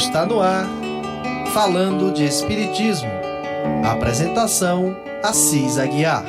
[0.00, 0.66] Está no ar,
[1.52, 3.10] falando de Espiritismo.
[3.84, 6.24] Apresentação: Assis Aguiar.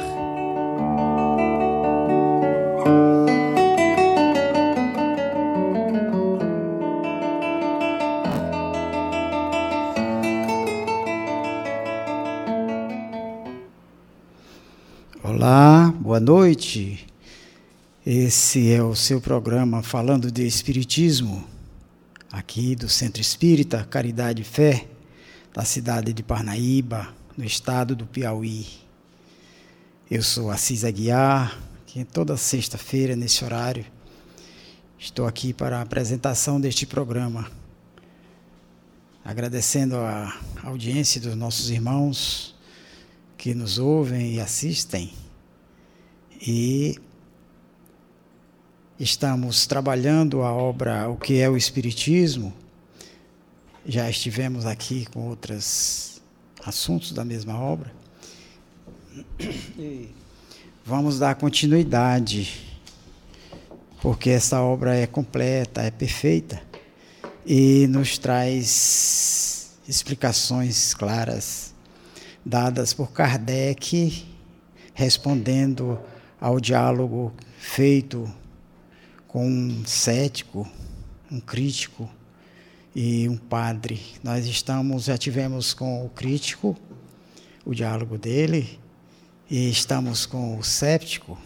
[15.24, 17.08] Olá, boa noite.
[18.06, 21.51] Esse é o seu programa falando de Espiritismo,
[22.52, 24.86] aqui do Centro Espírita Caridade e Fé,
[25.54, 28.68] da cidade de Parnaíba, no estado do Piauí.
[30.10, 33.86] Eu sou Assis Aguiar, que toda sexta-feira, nesse horário,
[35.00, 37.50] estou aqui para a apresentação deste programa.
[39.24, 42.54] Agradecendo a audiência dos nossos irmãos
[43.38, 45.14] que nos ouvem e assistem.
[46.42, 47.00] E
[49.04, 52.54] estamos trabalhando a obra O que é o Espiritismo.
[53.84, 56.22] Já estivemos aqui com outros
[56.64, 57.92] assuntos da mesma obra.
[59.76, 60.08] E
[60.86, 62.62] vamos dar continuidade,
[64.04, 66.62] porque essa obra é completa, é perfeita
[67.44, 71.74] e nos traz explicações claras
[72.46, 74.28] dadas por Kardec,
[74.94, 76.00] respondendo
[76.40, 78.32] ao diálogo feito
[79.32, 80.70] com um cético,
[81.32, 82.10] um crítico
[82.94, 84.02] e um padre.
[84.22, 86.78] Nós estamos, já tivemos com o crítico
[87.66, 88.78] o diálogo dele
[89.50, 91.38] e estamos com o cético,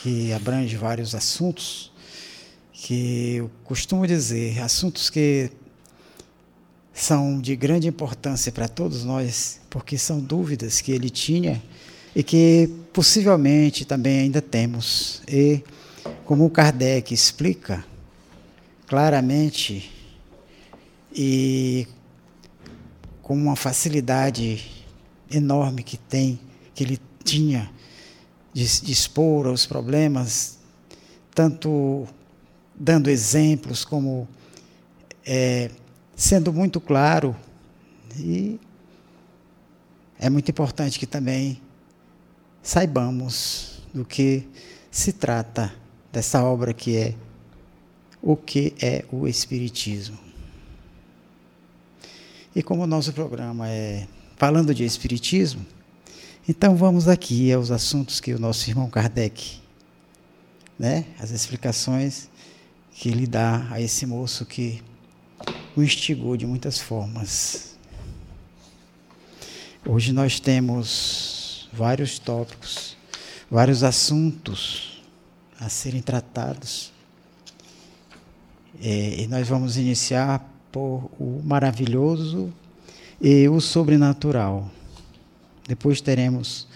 [0.00, 1.90] que abrange vários assuntos,
[2.72, 5.50] que eu costumo dizer, assuntos que
[6.92, 11.60] são de grande importância para todos nós, porque são dúvidas que ele tinha
[12.14, 15.20] e que possivelmente também ainda temos.
[15.26, 15.64] E
[16.28, 17.82] como Kardec explica
[18.86, 19.90] claramente
[21.10, 21.88] e
[23.22, 24.84] com uma facilidade
[25.30, 26.38] enorme que tem,
[26.74, 27.70] que ele tinha
[28.52, 30.58] de, de expor os problemas,
[31.34, 32.06] tanto
[32.74, 34.28] dando exemplos como
[35.24, 35.70] é,
[36.14, 37.34] sendo muito claro
[38.18, 38.60] e
[40.18, 41.58] é muito importante que também
[42.62, 44.46] saibamos do que
[44.90, 47.14] se trata dessa obra que é
[48.20, 50.18] o que é o Espiritismo.
[52.54, 55.64] E como o nosso programa é falando de Espiritismo,
[56.48, 59.60] então vamos aqui aos assuntos que o nosso irmão Kardec,
[60.78, 62.28] né, as explicações
[62.92, 64.82] que ele dá a esse moço que
[65.76, 67.76] o instigou de muitas formas.
[69.86, 72.96] Hoje nós temos vários tópicos,
[73.50, 74.97] vários assuntos
[75.58, 76.92] a serem tratados.
[78.80, 82.52] É, e nós vamos iniciar por o maravilhoso
[83.20, 84.70] e o sobrenatural.
[85.66, 86.66] Depois teremos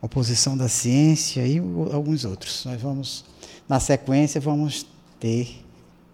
[0.00, 2.64] a oposição da ciência e alguns outros.
[2.64, 3.24] Nós vamos,
[3.68, 4.86] na sequência, vamos
[5.20, 5.62] ter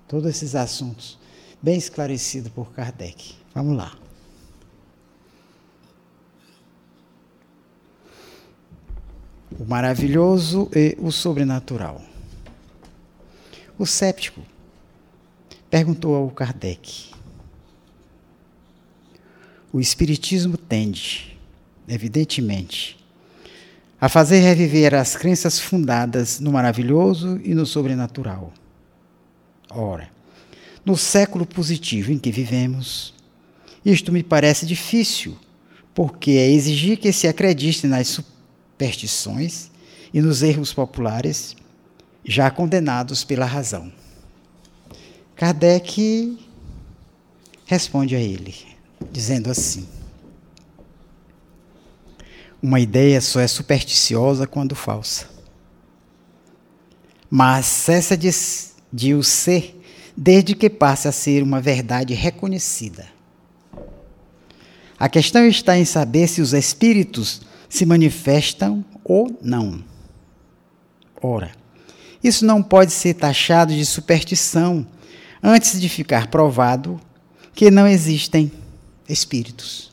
[0.09, 1.19] todos esses assuntos
[1.63, 3.35] bem esclarecidos por Kardec.
[3.55, 4.02] Vamos lá.
[9.59, 12.03] O maravilhoso e o sobrenatural.
[13.79, 14.41] O séptico
[15.71, 17.11] perguntou ao Kardec:
[19.73, 21.39] O Espiritismo tende,
[21.89, 22.99] evidentemente,
[24.01, 28.53] a fazer reviver as crenças fundadas no maravilhoso e no sobrenatural.
[29.71, 30.11] Ora,
[30.85, 33.15] no século positivo em que vivemos,
[33.85, 35.37] isto me parece difícil,
[35.95, 38.21] porque é exigir que se acredite nas
[38.83, 39.71] superstições
[40.13, 41.57] e nos erros populares,
[42.25, 43.93] já condenados pela razão.
[45.37, 46.39] Kardec
[47.65, 48.55] responde a ele,
[49.13, 49.87] dizendo assim:
[52.61, 55.31] Uma ideia só é supersticiosa quando falsa.
[57.31, 58.31] Mas cessa de,
[58.93, 59.81] de o ser
[60.17, 63.07] desde que passe a ser uma verdade reconhecida.
[64.99, 67.41] A questão está em saber se os espíritos
[67.73, 69.83] se manifestam ou não.
[71.23, 71.53] Ora,
[72.23, 74.87] isso não pode ser taxado de superstição
[75.43, 77.01] antes de ficar provado
[77.55, 78.53] que não existem
[79.09, 79.91] espíritos.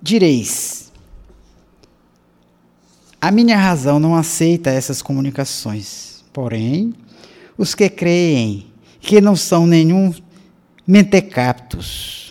[0.00, 0.92] Direis:
[3.20, 6.22] A minha razão não aceita essas comunicações.
[6.32, 6.94] Porém,
[7.56, 8.70] os que creem
[9.00, 10.14] que não são nenhum
[10.86, 12.27] mentecaptos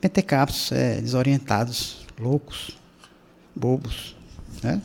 [0.00, 2.76] pentecaptos, é, desorientados, loucos,
[3.54, 4.16] bobos.
[4.62, 4.80] Né?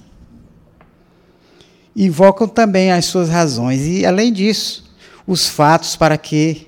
[1.95, 3.85] Invocam também as suas razões.
[3.85, 4.91] E, além disso,
[5.27, 6.67] os fatos para que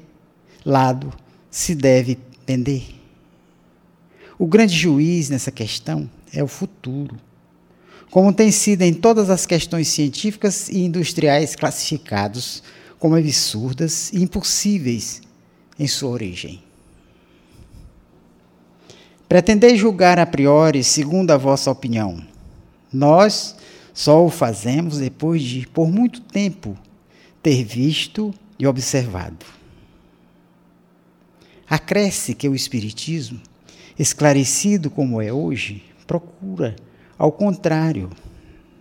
[0.63, 1.12] lado
[1.50, 2.83] se deve pender.
[4.38, 7.15] O grande juiz nessa questão é o futuro,
[8.12, 12.62] como tem sido em todas as questões científicas e industriais classificados
[13.00, 15.21] como absurdas e impossíveis
[15.80, 16.63] em sua origem.
[19.36, 22.24] Pretender julgar a priori segundo a vossa opinião.
[22.90, 23.54] Nós
[23.94, 26.78] só o fazemos depois de, por muito tempo,
[27.44, 29.46] ter visto e observado.
[31.70, 33.42] Acresce que o Espiritismo,
[34.00, 36.74] esclarecido como é hoje, procura,
[37.18, 38.12] ao contrário,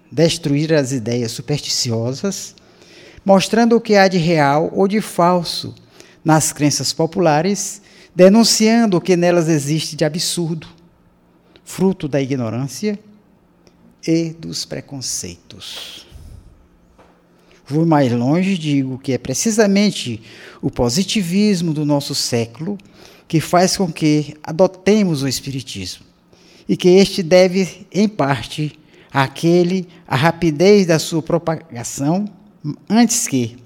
[0.09, 2.55] destruir as ideias supersticiosas,
[3.25, 5.75] mostrando o que há de real ou de falso
[6.25, 7.83] nas crenças populares
[8.15, 10.69] denunciando o que nelas existe de absurdo,
[11.65, 12.99] fruto da ignorância
[14.07, 16.07] e dos preconceitos.
[17.67, 20.23] Vou mais longe e digo que é precisamente
[20.61, 22.77] o positivismo do nosso século
[23.27, 26.05] que faz com que adotemos o Espiritismo
[26.69, 28.79] e que este deve, em parte,
[29.11, 32.27] àquele, a rapidez da sua propagação,
[32.89, 33.57] antes que,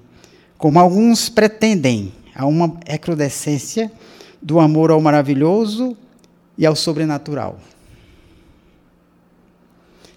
[0.57, 3.91] como alguns pretendem, a uma recrudescência
[4.41, 5.97] do amor ao maravilhoso
[6.57, 7.59] e ao sobrenatural.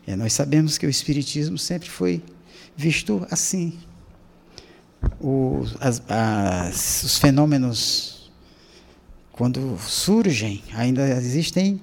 [0.06, 2.22] É, nós sabemos que o Espiritismo sempre foi
[2.76, 3.78] visto assim.
[5.80, 8.30] as, as, os fenômenos,
[9.30, 11.80] quando surgem, ainda existem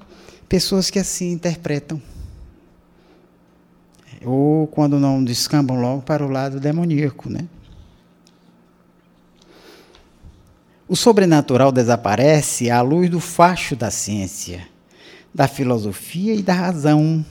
[0.47, 2.01] pessoas que assim interpretam.
[4.25, 7.47] Ou quando não descambam logo para o lado demoníaco, né?
[10.89, 14.67] O sobrenatural desaparece à luz do facho da ciência,
[15.31, 17.23] da filosofia e da razão,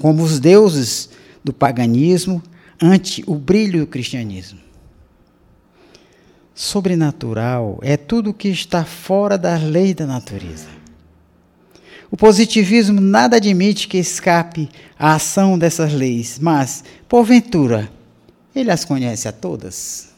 [0.00, 1.08] como os deuses
[1.44, 2.42] do paganismo
[2.82, 4.58] ante o brilho do cristianismo.
[6.56, 10.66] Sobrenatural é tudo que está fora da lei da natureza.
[12.10, 14.68] O positivismo nada admite que escape
[14.98, 17.88] à ação dessas leis, mas, porventura,
[18.52, 20.15] ele as conhece a todas.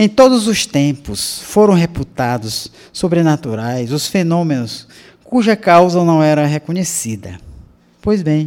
[0.00, 4.86] Em todos os tempos foram reputados sobrenaturais os fenômenos
[5.24, 7.40] cuja causa não era reconhecida.
[8.00, 8.46] Pois bem,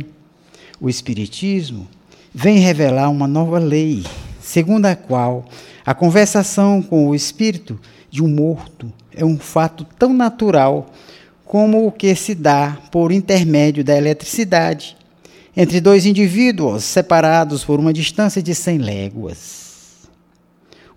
[0.79, 1.89] o Espiritismo
[2.33, 4.05] vem revelar uma nova lei,
[4.41, 5.43] segundo a qual
[5.85, 7.77] a conversação com o espírito
[8.09, 10.89] de um morto é um fato tão natural
[11.43, 14.95] como o que se dá por intermédio da eletricidade
[15.57, 19.70] entre dois indivíduos separados por uma distância de 100 léguas.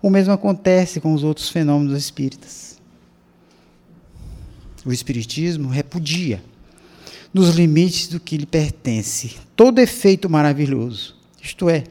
[0.05, 2.79] O mesmo acontece com os outros fenômenos espíritas.
[4.85, 6.43] O Espiritismo repudia,
[7.33, 11.85] nos limites do que lhe pertence, todo efeito maravilhoso, isto é,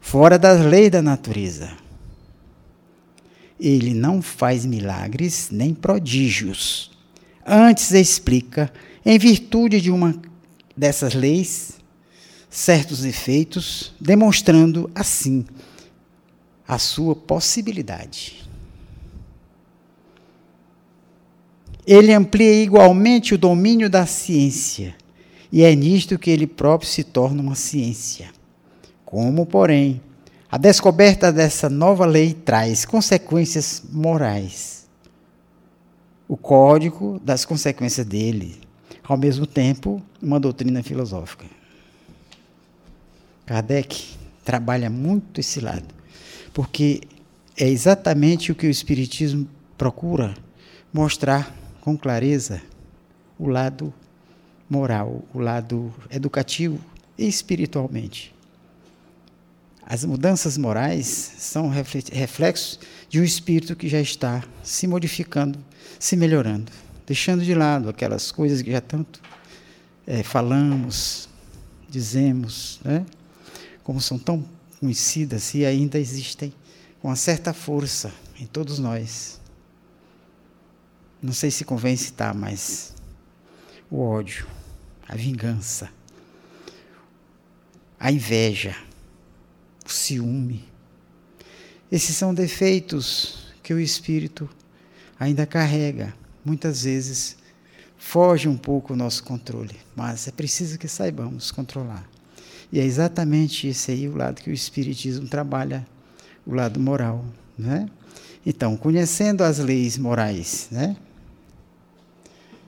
[0.00, 1.70] fora das leis da natureza.
[3.60, 6.90] Ele não faz milagres nem prodígios.
[7.46, 8.68] Antes explica,
[9.06, 10.20] em virtude de uma
[10.76, 11.74] dessas leis,
[12.50, 15.44] certos efeitos, demonstrando assim
[16.66, 18.42] a sua possibilidade.
[21.86, 24.96] Ele amplia igualmente o domínio da ciência,
[25.52, 28.30] e é nisto que ele próprio se torna uma ciência.
[29.04, 30.00] Como, porém,
[30.50, 34.88] a descoberta dessa nova lei traz consequências morais.
[36.26, 38.60] O código das consequências dele,
[39.02, 41.44] ao mesmo tempo, uma doutrina filosófica.
[43.44, 46.03] Kardec trabalha muito esse lado
[46.54, 47.02] porque
[47.56, 49.46] é exatamente o que o Espiritismo
[49.76, 50.34] procura
[50.92, 52.62] mostrar com clareza
[53.38, 53.92] o lado
[54.70, 56.78] moral, o lado educativo
[57.18, 58.32] e espiritualmente.
[59.84, 65.58] As mudanças morais são reflexos de um espírito que já está se modificando,
[65.98, 66.72] se melhorando,
[67.06, 69.20] deixando de lado aquelas coisas que já tanto
[70.06, 71.28] é, falamos,
[71.90, 73.04] dizemos, né?
[73.82, 74.53] como são tão
[74.84, 76.52] conhecidas e ainda existem
[77.00, 79.40] com uma certa força em todos nós.
[81.22, 82.94] Não sei se convém citar, mas
[83.90, 84.46] o ódio,
[85.08, 85.88] a vingança,
[87.98, 88.76] a inveja,
[89.86, 90.68] o ciúme.
[91.90, 94.50] Esses são defeitos que o espírito
[95.18, 96.14] ainda carrega.
[96.44, 97.38] Muitas vezes
[97.96, 102.06] foge um pouco o nosso controle, mas é preciso que saibamos controlar.
[102.74, 105.86] E é exatamente esse aí o lado que o Espiritismo trabalha,
[106.44, 107.24] o lado moral.
[107.56, 107.88] Né?
[108.44, 110.96] Então, conhecendo as leis morais, né?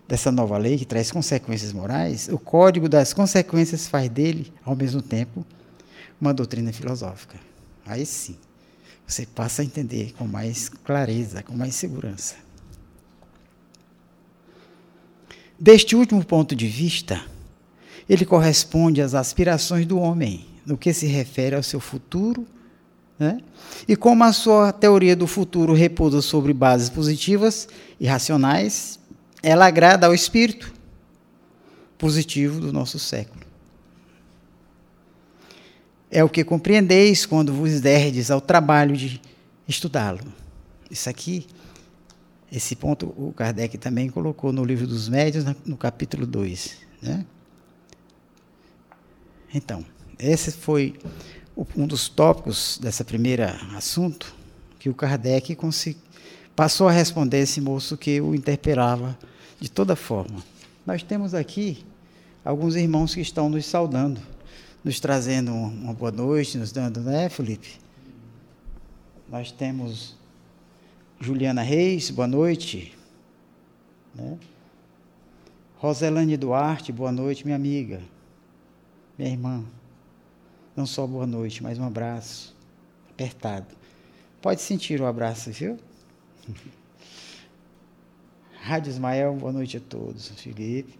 [0.07, 5.03] dessa nova lei que traz consequências morais, o código das consequências faz dele, ao mesmo
[5.03, 5.45] tempo,
[6.21, 7.41] uma doutrina filosófica.
[7.85, 8.37] Aí sim.
[9.05, 12.37] você passa a entender com mais clareza, com mais segurança.
[15.59, 17.21] Deste último ponto de vista,
[18.09, 22.47] ele corresponde às aspirações do homem, no que se refere ao seu futuro,
[23.19, 23.41] né?
[23.89, 28.99] e como a sua teoria do futuro repousa sobre bases positivas e racionais,
[29.43, 30.73] ela agrada ao espírito
[31.97, 33.45] positivo do nosso século.
[36.11, 39.21] É o que compreendeis quando vos derdes ao trabalho de
[39.67, 40.21] estudá-lo.
[40.91, 41.47] Isso aqui
[42.51, 46.77] esse ponto o Kardec também colocou no livro dos médios, no capítulo 2.
[47.03, 47.25] Né?
[49.57, 49.83] Então,
[50.19, 50.95] esse foi
[51.75, 54.35] um dos tópicos dessa primeira assunto
[54.79, 55.57] que o Kardec
[56.55, 59.19] passou a responder esse moço que o interpelava
[59.59, 60.45] de toda forma.
[60.85, 61.83] Nós temos aqui
[62.45, 64.21] alguns irmãos que estão nos saudando,
[64.85, 67.81] nos trazendo uma boa noite, nos dando, né, Felipe?
[69.27, 70.19] Nós temos
[71.19, 72.93] Juliana Reis, boa noite.
[74.15, 74.37] Né?
[75.79, 78.03] Roselane Duarte, boa noite, minha amiga,
[79.19, 79.65] minha irmã.
[80.75, 82.55] Não só boa noite, mas um abraço
[83.11, 83.75] apertado.
[84.43, 85.79] Pode sentir o abraço, viu?
[88.61, 90.29] Rádio Ismael, boa noite a todos.
[90.29, 90.99] Felipe.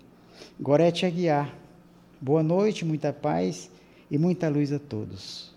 [0.59, 1.55] Gorete Aguiar,
[2.21, 3.71] boa noite, muita paz
[4.11, 5.55] e muita luz a todos.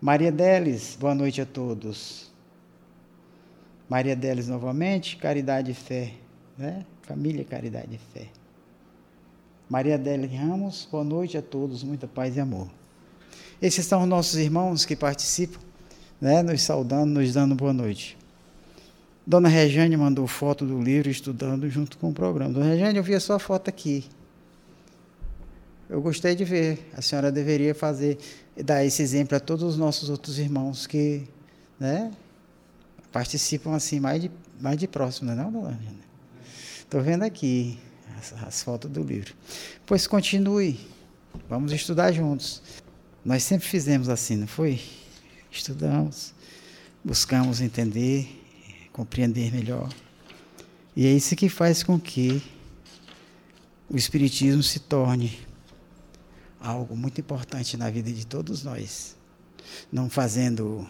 [0.00, 2.30] Maria Deles, boa noite a todos.
[3.88, 6.12] Maria Deles novamente, Caridade e Fé,
[6.56, 6.84] né?
[7.02, 8.28] Família Caridade e Fé.
[9.68, 12.68] Maria Deles Ramos, boa noite a todos, muita paz e amor.
[13.60, 15.60] Esses são os nossos irmãos que participam,
[16.18, 16.42] né?
[16.42, 18.16] Nos saudando, nos dando boa noite.
[19.26, 22.54] Dona Rejane mandou foto do livro estudando junto com o programa.
[22.54, 24.06] Dona Rejane, eu vi a sua foto aqui.
[25.90, 26.90] Eu gostei de ver.
[26.96, 28.18] A senhora deveria fazer,
[28.56, 31.28] dar esse exemplo a todos os nossos outros irmãos que,
[31.78, 32.10] né?
[33.12, 35.78] participam assim mais de, mais de próximo, não é não, dona
[36.80, 37.78] Estou vendo aqui
[38.18, 39.34] as, as fotos do livro.
[39.86, 40.78] Pois continue,
[41.48, 42.62] vamos estudar juntos.
[43.24, 44.80] Nós sempre fizemos assim, não foi?
[45.50, 46.34] Estudamos,
[47.04, 48.28] buscamos entender,
[48.92, 49.88] compreender melhor.
[50.94, 52.42] E é isso que faz com que
[53.88, 55.38] o Espiritismo se torne
[56.60, 59.16] algo muito importante na vida de todos nós.
[59.92, 60.86] Não fazendo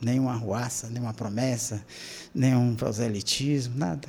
[0.00, 1.84] nenhuma arruaça, nenhuma promessa,
[2.34, 4.08] nenhum proselitismo, nada.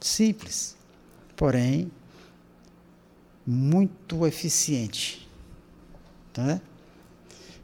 [0.00, 0.76] Simples,
[1.36, 1.90] porém
[3.46, 5.28] muito eficiente.
[6.32, 6.60] Tá?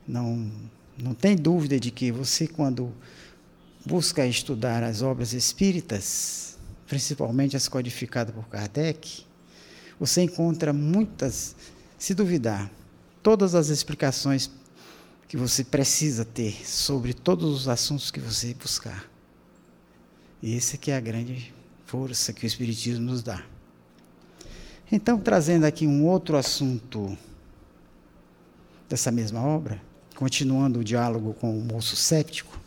[0.07, 0.51] Não,
[0.99, 2.93] não tem dúvida de que você, quando
[3.85, 9.25] busca estudar as obras espíritas, principalmente as codificadas por Kardec,
[9.99, 11.55] você encontra muitas,
[11.99, 12.71] se duvidar,
[13.23, 14.51] todas as explicações
[15.29, 19.09] que você precisa ter sobre todos os assuntos que você buscar.
[20.43, 21.55] E esse que é a grande
[21.87, 23.45] força que o Espiritismo nos dá.
[24.93, 27.17] Então, trazendo aqui um outro assunto
[28.89, 29.81] dessa mesma obra,
[30.17, 32.59] continuando o diálogo com o moço séptico,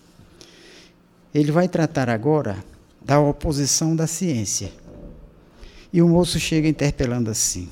[1.35, 2.63] ele vai tratar agora
[3.01, 4.71] da oposição da ciência.
[5.91, 7.69] E o moço chega interpelando assim: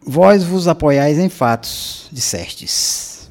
[0.00, 3.28] Vós vos apoiais em fatos, dissestes.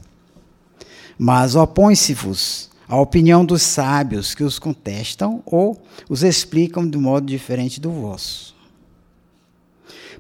[1.18, 7.80] Mas opõe-se-vos a opinião dos sábios que os contestam ou os explicam de modo diferente
[7.80, 8.57] do vosso.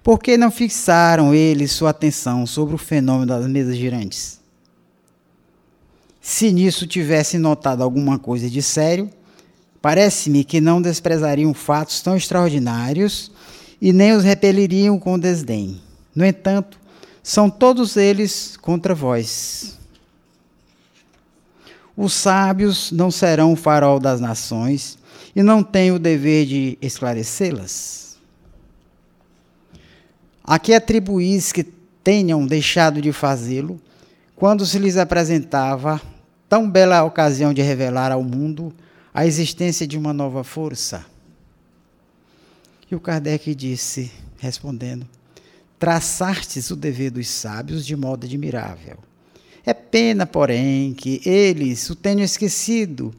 [0.03, 4.39] Por que não fixaram eles sua atenção sobre o fenômeno das mesas girantes?
[6.21, 9.09] Se nisso tivessem notado alguma coisa de sério,
[9.81, 13.31] parece-me que não desprezariam fatos tão extraordinários
[13.81, 15.81] e nem os repeliriam com desdém.
[16.13, 16.79] No entanto,
[17.23, 19.77] são todos eles contra vós.
[21.95, 24.97] Os sábios não serão o farol das nações
[25.35, 28.06] e não têm o dever de esclarecê-las.
[30.49, 31.61] A que atribuís que
[32.01, 33.81] tenham deixado de fazê-lo
[34.33, 36.01] quando se lhes apresentava
[36.47, 38.73] tão bela ocasião de revelar ao mundo
[39.13, 41.05] a existência de uma nova força?
[42.89, 45.05] E o Kardec disse, respondendo:
[45.77, 48.99] traçastes o dever dos sábios de modo admirável.
[49.65, 53.13] É pena, porém, que eles o tenham esquecido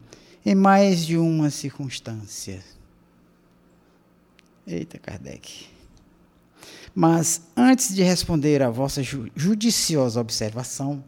[0.46, 2.64] em mais de uma circunstância.
[4.66, 5.76] Eita, Kardec.
[7.00, 11.04] Mas antes de responder à vossa judiciosa observação,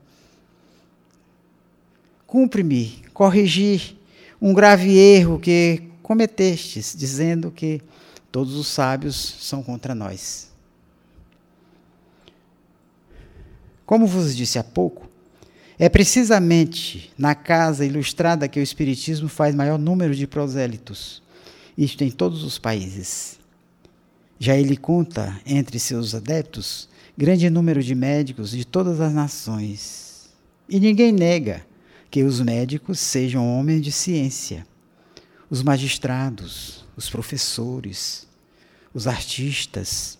[2.28, 3.96] cumpre-me corrigir
[4.40, 7.82] um grave erro que cometestes, dizendo que
[8.30, 10.52] todos os sábios são contra nós.
[13.84, 15.10] Como vos disse há pouco,
[15.76, 21.20] É precisamente na casa ilustrada que o Espiritismo faz maior número de prosélitos,
[21.76, 23.39] isto em todos os países.
[24.42, 30.30] Já ele conta entre seus adeptos grande número de médicos de todas as nações.
[30.66, 31.66] E ninguém nega
[32.10, 34.66] que os médicos sejam homens de ciência,
[35.50, 38.26] os magistrados, os professores,
[38.94, 40.18] os artistas,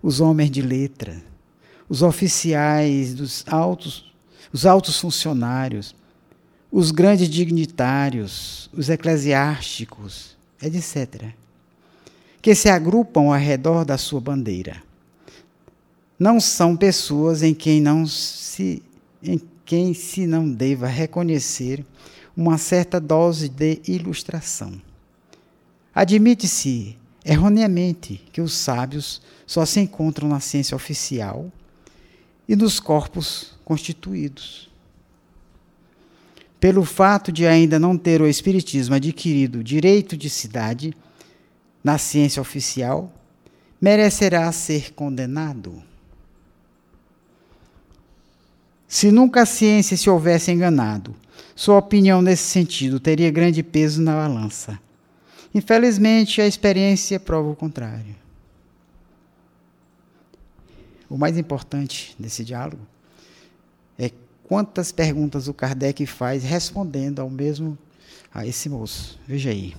[0.00, 1.20] os homens de letra,
[1.88, 4.14] os oficiais dos altos,
[4.52, 5.92] os altos funcionários,
[6.70, 11.34] os grandes dignitários, os eclesiásticos, etc.,
[12.40, 14.82] que se agrupam ao redor da sua bandeira.
[16.18, 18.82] Não são pessoas em quem não se
[19.22, 21.84] em quem se não deva reconhecer
[22.36, 24.80] uma certa dose de ilustração.
[25.92, 31.50] Admite-se erroneamente que os sábios só se encontram na ciência oficial
[32.48, 34.70] e nos corpos constituídos.
[36.60, 40.94] Pelo fato de ainda não ter o Espiritismo adquirido direito de cidade
[41.86, 43.12] na ciência oficial,
[43.80, 45.80] merecerá ser condenado.
[48.88, 51.14] Se nunca a ciência se houvesse enganado,
[51.54, 54.80] sua opinião nesse sentido teria grande peso na balança.
[55.54, 58.16] Infelizmente, a experiência prova o contrário.
[61.08, 62.82] O mais importante desse diálogo
[63.96, 64.10] é
[64.42, 67.78] quantas perguntas o Kardec faz respondendo ao mesmo
[68.34, 69.20] a esse moço.
[69.24, 69.72] Veja aí.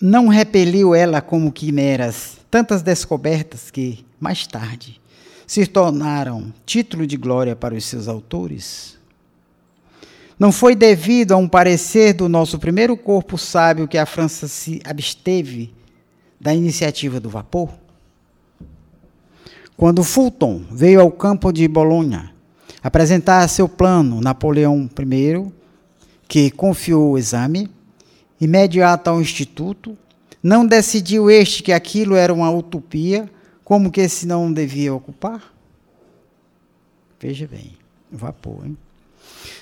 [0.00, 5.00] Não repeliu ela como quimeras tantas descobertas que, mais tarde,
[5.46, 8.98] se tornaram título de glória para os seus autores?
[10.38, 14.82] Não foi devido a um parecer do nosso primeiro corpo sábio que a França se
[14.84, 15.72] absteve
[16.38, 17.70] da iniciativa do vapor?
[19.78, 22.34] Quando Fulton veio ao campo de Bolonha
[22.82, 25.50] apresentar seu plano, Napoleão I,
[26.28, 27.70] que confiou o exame,
[28.40, 29.96] imediato ao Instituto,
[30.42, 33.30] não decidiu este que aquilo era uma utopia,
[33.64, 35.42] como que se não devia ocupar?
[37.18, 37.72] Veja bem,
[38.12, 38.76] vapor, hein?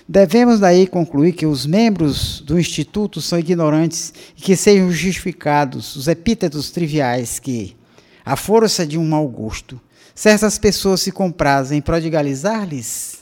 [0.07, 6.09] Devemos daí concluir que os membros do Instituto são ignorantes e que sejam justificados os
[6.09, 7.75] epítetos triviais que,
[8.23, 9.81] à força de um mau gosto,
[10.15, 13.21] certas pessoas se comprazem em prodigalizar-lhes?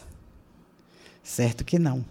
[1.23, 2.05] Certo que não.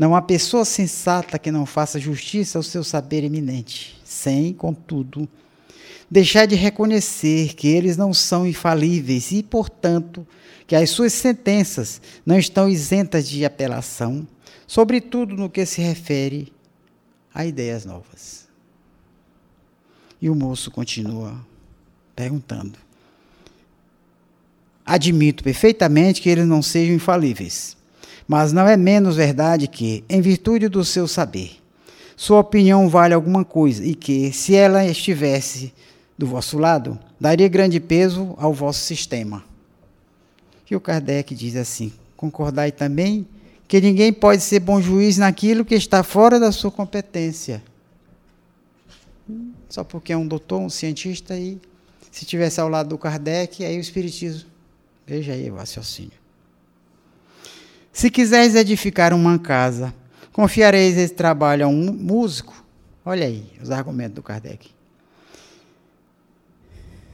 [0.00, 5.28] Não há pessoa sensata que não faça justiça ao seu saber eminente, sem, contudo,
[6.10, 10.26] deixar de reconhecer que eles não são infalíveis e, portanto,
[10.66, 14.26] que as suas sentenças não estão isentas de apelação,
[14.66, 16.50] sobretudo no que se refere
[17.34, 18.48] a ideias novas.
[20.18, 21.38] E o moço continua
[22.16, 22.78] perguntando:
[24.82, 27.76] Admito perfeitamente que eles não sejam infalíveis,
[28.30, 31.60] mas não é menos verdade que, em virtude do seu saber,
[32.16, 35.74] sua opinião vale alguma coisa e que, se ela estivesse
[36.16, 39.50] do vosso lado, daria grande peso ao vosso sistema
[40.70, 43.26] que o Kardec diz assim: concordai também
[43.66, 47.60] que ninguém pode ser bom juiz naquilo que está fora da sua competência.
[49.68, 51.60] Só porque é um doutor, um cientista, e
[52.12, 54.48] se tivesse ao lado do Kardec, aí o Espiritismo.
[55.04, 56.19] Veja aí o raciocínio.
[58.00, 59.94] Se quiseres edificar uma casa,
[60.32, 62.64] confiareis esse trabalho a um músico?
[63.04, 64.70] Olha aí os argumentos do Kardec.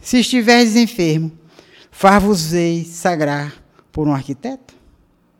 [0.01, 1.33] Se estiveres enfermo,
[1.91, 3.53] Far-vos-eis sagrar
[3.91, 4.75] por um arquiteto?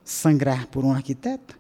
[0.05, 1.57] Sangrar por um arquiteto?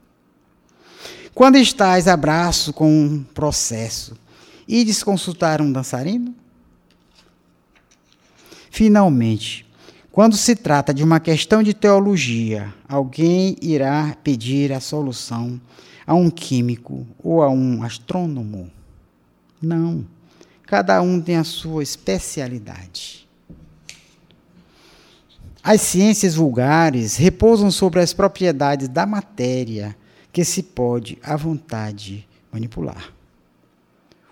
[1.33, 4.19] Quando estáis a braço com um processo,
[4.67, 6.35] ides consultar um dançarino?
[8.69, 9.65] Finalmente,
[10.17, 15.61] quando se trata de uma questão de teologia, alguém irá pedir a solução
[16.07, 18.71] a um químico ou a um astrônomo?
[19.61, 20.07] Não.
[20.65, 23.29] Cada um tem a sua especialidade.
[25.63, 29.95] As ciências vulgares repousam sobre as propriedades da matéria
[30.33, 33.13] que se pode, à vontade, manipular.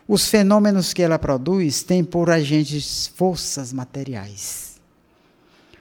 [0.09, 4.74] Os fenômenos que ela produz têm por agentes forças materiais.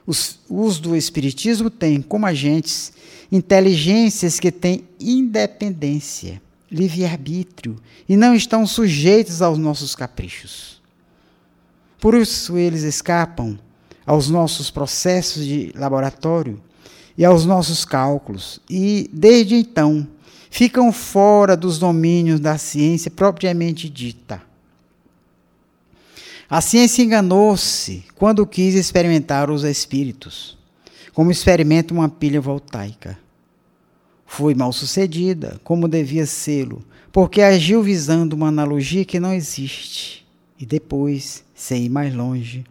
[0.06, 2.92] Os, os do Espiritismo têm como agentes
[3.32, 6.40] inteligências que têm independência,
[6.70, 7.76] livre-arbítrio
[8.08, 10.80] e não estão sujeitos aos nossos caprichos.
[12.00, 13.58] Por isso eles escapam
[14.04, 16.60] aos nossos processos de laboratório
[17.16, 20.06] e aos nossos cálculos, e desde então
[20.50, 24.42] ficam fora dos domínios da ciência propriamente dita.
[26.48, 30.58] A ciência enganou-se quando quis experimentar os espíritos,
[31.14, 33.18] como experimenta uma pilha voltaica.
[34.26, 40.26] Foi mal sucedida, como devia sê-lo, porque agiu visando uma analogia que não existe.
[40.58, 42.64] E depois, sem ir mais longe,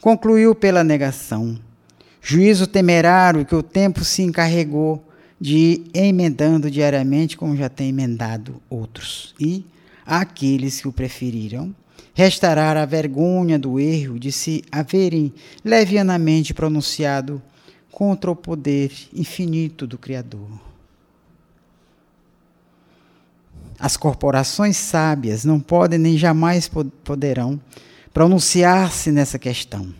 [0.00, 1.58] concluiu pela negação.
[2.20, 5.04] Juízo temerário que o tempo se encarregou
[5.40, 9.34] de ir emendando diariamente, como já tem emendado outros.
[9.40, 9.64] E
[10.06, 11.74] àqueles que o preferiram,
[12.14, 15.32] restará a vergonha do erro de se haverem
[15.64, 17.42] levianamente pronunciado
[17.90, 20.48] contra o poder infinito do Criador.
[23.78, 26.70] As corporações sábias não podem nem jamais
[27.02, 27.60] poderão
[28.12, 29.92] pronunciar-se nessa questão.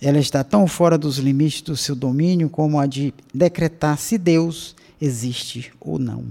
[0.00, 4.76] Ela está tão fora dos limites do seu domínio como a de decretar se Deus
[5.00, 6.26] existe ou não.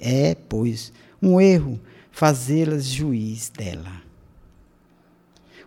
[0.00, 1.78] É, pois, um erro
[2.10, 4.03] fazê-las juiz dela.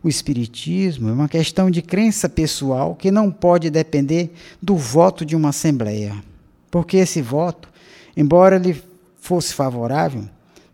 [0.03, 5.35] O Espiritismo é uma questão de crença pessoal que não pode depender do voto de
[5.35, 6.15] uma Assembleia,
[6.69, 7.69] porque esse voto,
[8.15, 8.81] embora lhe
[9.19, 10.25] fosse favorável,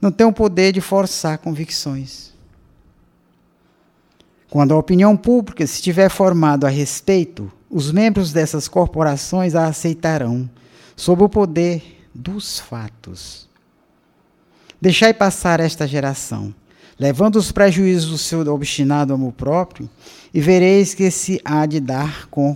[0.02, 2.34] não tem o poder de forçar convicções.
[4.50, 10.48] Quando a opinião pública se tiver formado a respeito, os membros dessas corporações a aceitarão,
[10.96, 13.50] sob o poder dos fatos.
[14.80, 16.54] Deixai passar esta geração,
[17.04, 19.90] levando os prejuízos do seu obstinado amor próprio,
[20.34, 22.56] e vereis que se há de dar com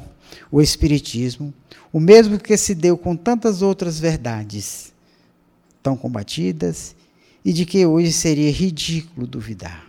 [0.50, 1.54] o Espiritismo,
[1.92, 4.94] o mesmo que se deu com tantas outras verdades,
[5.84, 6.96] tão combatidas,
[7.44, 9.86] e de que hoje seria ridículo duvidar.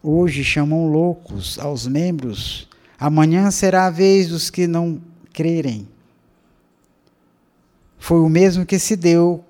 [0.00, 5.88] Hoje chamam loucos aos membros, amanhã será a vez dos que não crerem.
[7.98, 9.44] Foi o mesmo que se deu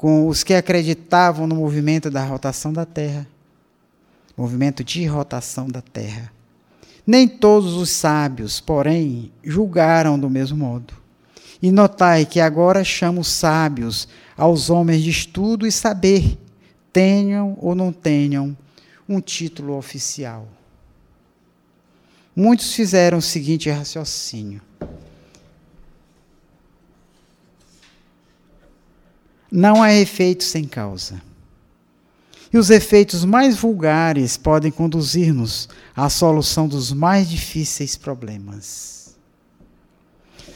[0.00, 3.26] com os que acreditavam no movimento da rotação da Terra
[4.40, 6.32] movimento de rotação da Terra.
[7.06, 10.94] Nem todos os sábios, porém, julgaram do mesmo modo.
[11.60, 14.08] E notai que agora chamo sábios
[14.38, 16.38] aos homens de estudo e saber,
[16.90, 18.56] tenham ou não tenham
[19.06, 20.48] um título oficial.
[22.34, 24.62] Muitos fizeram o seguinte raciocínio:
[29.50, 31.20] Não há efeito sem causa.
[32.52, 39.16] E os efeitos mais vulgares podem conduzir-nos à solução dos mais difíceis problemas.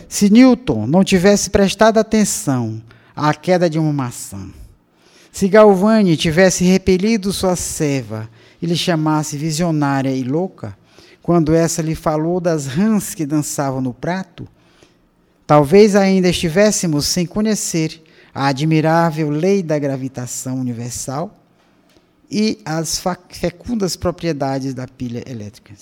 [0.08, 2.82] Se Newton não tivesse prestado atenção
[3.16, 4.48] à queda de uma maçã,
[5.32, 8.30] se Galvani tivesse repelido sua serva
[8.62, 10.76] e lhe chamasse visionária e louca,
[11.20, 14.46] quando essa lhe falou das rãs que dançavam no prato,
[15.46, 18.03] talvez ainda estivéssemos sem conhecer
[18.34, 21.38] a admirável lei da gravitação universal
[22.28, 25.72] e as fecundas propriedades da pilha elétrica.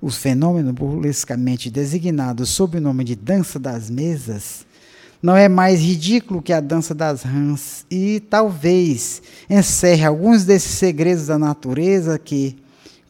[0.00, 4.64] O fenômeno burlescamente designado sob o nome de dança das mesas
[5.20, 11.26] não é mais ridículo que a dança das rãs e talvez encerre alguns desses segredos
[11.26, 12.56] da natureza que,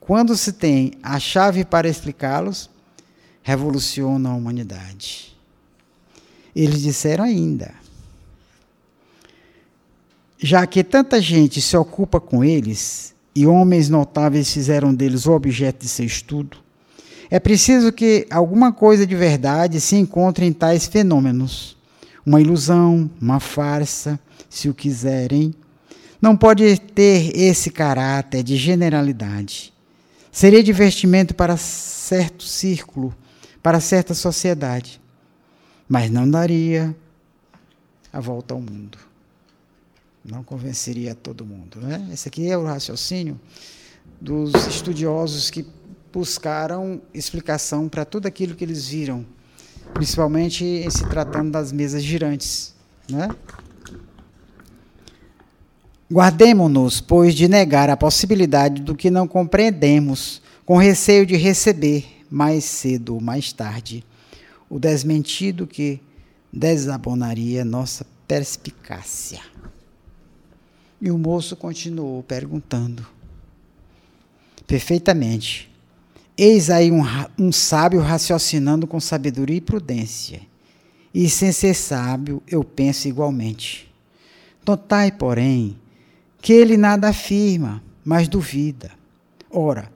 [0.01, 2.71] quando se tem a chave para explicá-los,
[3.43, 5.36] revolucionam a humanidade.
[6.57, 7.75] Eles disseram ainda:
[10.39, 15.81] já que tanta gente se ocupa com eles e homens notáveis fizeram deles o objeto
[15.81, 16.57] de seu estudo,
[17.31, 21.77] é preciso que alguma coisa de verdade se encontre em tais fenômenos.
[22.25, 25.55] Uma ilusão, uma farsa, se o quiserem,
[26.21, 29.75] não pode ter esse caráter de generalidade.
[30.33, 33.15] Seria divertimento para certo círculo,
[33.63, 35.01] para certa sociedade
[35.89, 36.95] mas não daria
[38.13, 38.99] a volta ao mundo.
[40.25, 41.81] Não convenceria todo mundo.
[41.81, 42.09] Né?
[42.13, 43.41] Esse aqui é o raciocínio
[44.21, 45.65] dos estudiosos que
[46.13, 49.25] buscaram explicação para tudo aquilo que eles viram,
[49.93, 52.75] principalmente em se tratando das mesas girantes.
[53.09, 53.29] Né?
[56.11, 62.65] Guardemo-nos, pois, de negar a possibilidade do que não compreendemos, com receio de receber, mais
[62.65, 64.05] cedo ou mais tarde,
[64.69, 66.01] o desmentido que
[66.53, 69.41] desabonaria nossa perspicácia.
[71.01, 73.07] E o moço continuou perguntando.
[74.67, 75.71] Perfeitamente.
[76.37, 77.03] Eis aí um,
[77.39, 80.41] um sábio raciocinando com sabedoria e prudência.
[81.15, 83.91] E sem ser sábio, eu penso igualmente.
[84.67, 85.79] Notai, porém,
[86.43, 88.91] que ele nada afirma, mas duvida.
[89.51, 89.91] Ora,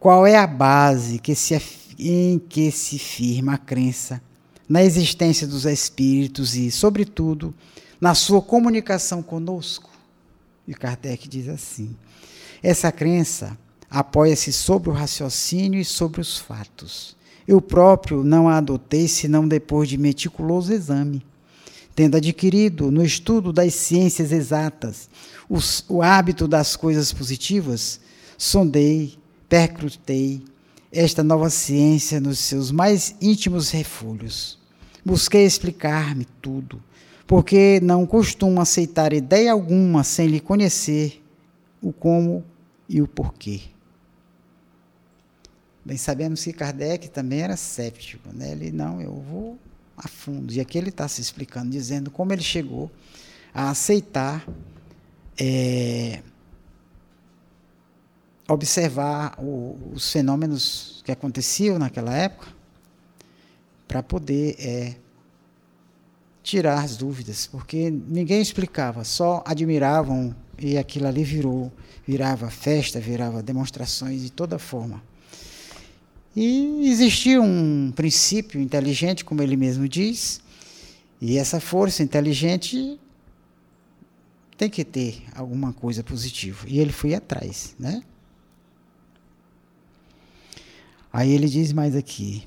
[0.00, 1.83] qual é a base que se afirma?
[1.98, 4.20] Em que se firma a crença
[4.68, 7.54] na existência dos espíritos e, sobretudo,
[8.00, 9.90] na sua comunicação conosco.
[10.66, 11.96] E Kardec diz assim:
[12.62, 13.56] essa crença
[13.90, 17.14] apoia-se sobre o raciocínio e sobre os fatos.
[17.46, 21.24] Eu próprio não a adotei senão depois de meticuloso exame,
[21.94, 25.10] tendo adquirido no estudo das ciências exatas
[25.48, 28.00] os, o hábito das coisas positivas,
[28.38, 30.42] sondei, percrutei
[30.94, 34.58] esta nova ciência nos seus mais íntimos refúgios.
[35.04, 36.82] Busquei explicar-me tudo,
[37.26, 41.22] porque não costumo aceitar ideia alguma sem lhe conhecer
[41.82, 42.44] o como
[42.88, 43.60] e o porquê.
[45.84, 48.52] Bem, sabemos que Kardec também era cético, né?
[48.52, 49.58] Ele, não, eu vou
[49.96, 50.52] a fundo.
[50.52, 52.90] E aqui ele está se explicando, dizendo como ele chegou
[53.52, 54.46] a aceitar,
[55.38, 56.22] é,
[58.48, 62.48] observar o, os fenômenos que aconteciam naquela época,
[63.86, 64.94] para poder é,
[66.42, 71.72] tirar as dúvidas, porque ninguém explicava, só admiravam e aquilo ali virou,
[72.06, 75.02] virava festa, virava demonstrações de toda forma.
[76.36, 80.40] E existia um princípio inteligente, como ele mesmo diz,
[81.20, 82.98] e essa força inteligente
[84.56, 86.66] tem que ter alguma coisa positiva.
[86.66, 88.02] E ele foi atrás, né?
[91.14, 92.42] Aí ele diz mais aqui: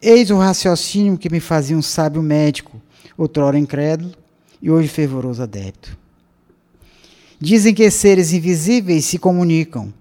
[0.00, 2.82] Eis o raciocínio que me fazia um sábio médico,
[3.16, 4.12] outrora incrédulo
[4.60, 5.96] e hoje fervoroso adepto.
[7.38, 9.94] Dizem que seres invisíveis se comunicam.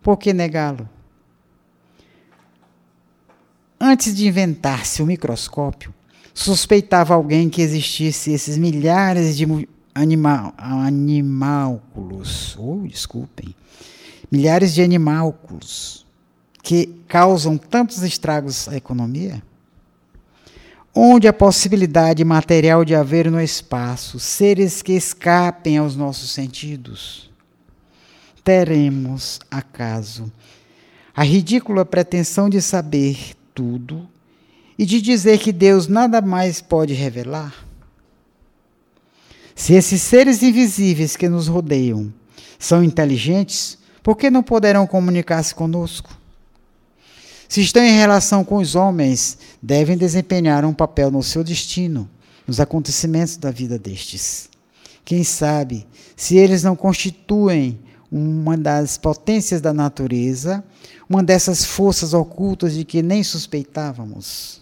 [0.00, 0.88] Por que negá-lo?
[3.80, 5.92] Antes de inventar-se o microscópio,
[6.32, 13.52] suspeitava alguém que existisse esses milhares de animal, animálculos, oh, desculpem,
[14.30, 16.06] milhares de animálculos
[16.68, 19.42] que causam tantos estragos à economia?
[20.94, 27.30] Onde a possibilidade material de haver no espaço seres que escapem aos nossos sentidos?
[28.44, 30.30] Teremos, acaso,
[31.16, 34.06] a ridícula pretensão de saber tudo
[34.78, 37.66] e de dizer que Deus nada mais pode revelar?
[39.54, 42.12] Se esses seres invisíveis que nos rodeiam
[42.58, 46.17] são inteligentes, por que não poderão comunicar-se conosco?
[47.48, 52.08] Se estão em relação com os homens, devem desempenhar um papel no seu destino,
[52.46, 54.50] nos acontecimentos da vida destes.
[55.02, 57.80] Quem sabe, se eles não constituem
[58.12, 60.62] uma das potências da natureza,
[61.08, 64.60] uma dessas forças ocultas de que nem suspeitávamos.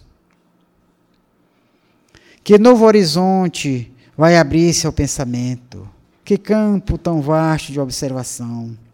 [2.41, 5.87] Que novo horizonte vai abrir-se ao pensamento?
[6.23, 8.86] Que campo tão vasto de observação!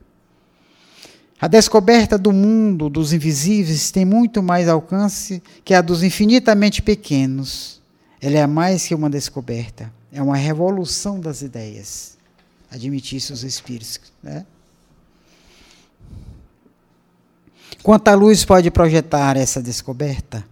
[1.43, 7.81] A descoberta do mundo dos invisíveis tem muito mais alcance que a dos infinitamente pequenos.
[8.21, 12.17] Ela é mais que uma descoberta, é uma revolução das ideias.
[12.71, 13.99] Admitisse os espíritos.
[14.23, 14.45] Né?
[17.83, 20.45] Quanta luz pode projetar essa descoberta?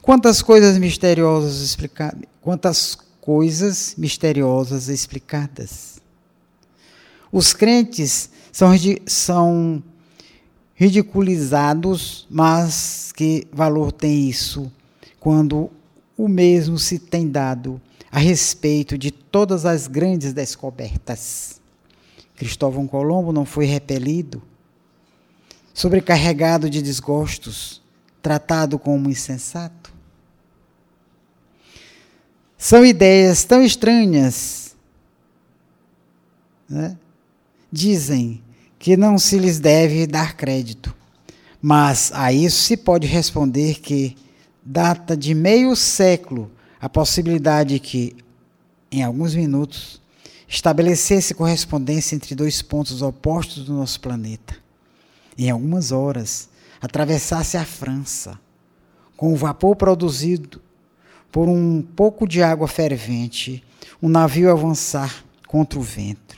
[0.00, 2.22] Quantas coisas misteriosas explicadas?
[2.40, 6.00] Quantas coisas misteriosas explicadas?
[7.32, 8.70] Os crentes são,
[9.08, 9.82] são
[10.76, 14.70] ridiculizados, mas que valor tem isso
[15.18, 15.70] quando
[16.16, 17.80] o mesmo se tem dado
[18.12, 21.60] a respeito de todas as grandes descobertas?
[22.36, 24.42] Cristóvão Colombo não foi repelido
[25.72, 27.82] sobrecarregado de desgostos,
[28.22, 29.92] tratado como insensato?
[32.56, 34.74] São ideias tão estranhas.
[36.68, 36.96] Né?
[37.70, 38.42] Dizem
[38.78, 40.94] que não se lhes deve dar crédito,
[41.60, 44.16] mas a isso se pode responder que
[44.64, 48.16] data de meio século a possibilidade que,
[48.90, 50.00] em alguns minutos,
[50.48, 54.56] estabelecesse correspondência entre dois pontos opostos do nosso planeta.
[55.36, 56.48] Em algumas horas,
[56.80, 58.38] atravessasse a França,
[59.16, 60.60] com o vapor produzido
[61.32, 63.62] por um pouco de água fervente,
[64.02, 66.36] um navio avançar contra o vento,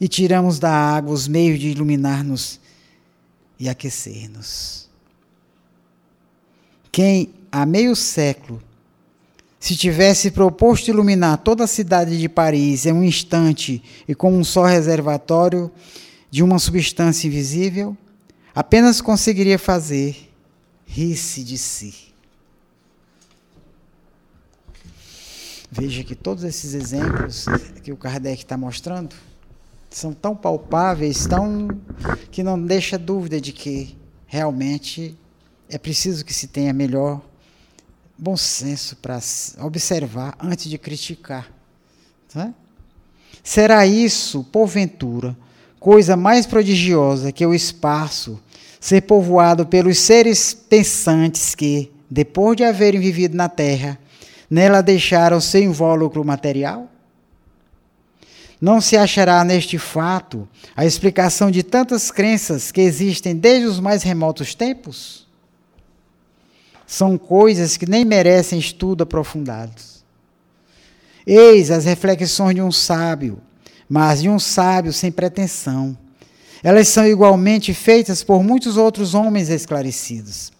[0.00, 2.60] e tiramos da água os meios de iluminar-nos
[3.58, 4.88] e aquecer-nos.
[6.90, 8.62] Quem há meio século
[9.58, 14.44] se tivesse proposto iluminar toda a cidade de Paris em um instante e com um
[14.44, 15.70] só reservatório
[16.30, 17.96] de uma substância invisível,
[18.54, 20.30] apenas conseguiria fazer
[20.86, 21.94] rir-se de si.
[25.70, 27.46] Veja que todos esses exemplos
[27.82, 29.16] que o Kardec está mostrando
[29.94, 31.68] são tão palpáveis, tão
[32.30, 35.16] que não deixa dúvida de que realmente
[35.68, 37.20] é preciso que se tenha melhor
[38.18, 39.20] bom senso para
[39.60, 41.48] observar antes de criticar.
[42.32, 42.52] Tá?
[43.42, 45.36] Será isso, porventura,
[45.78, 48.40] coisa mais prodigiosa que o espaço
[48.80, 53.96] ser povoado pelos seres pensantes que, depois de haverem vivido na Terra,
[54.50, 56.90] nela deixaram seu invólucro material?
[58.64, 64.02] Não se achará neste fato a explicação de tantas crenças que existem desde os mais
[64.02, 65.26] remotos tempos?
[66.86, 69.74] São coisas que nem merecem estudo aprofundado.
[71.26, 73.38] Eis as reflexões de um sábio,
[73.86, 75.94] mas de um sábio sem pretensão.
[76.62, 80.50] Elas são igualmente feitas por muitos outros homens esclarecidos.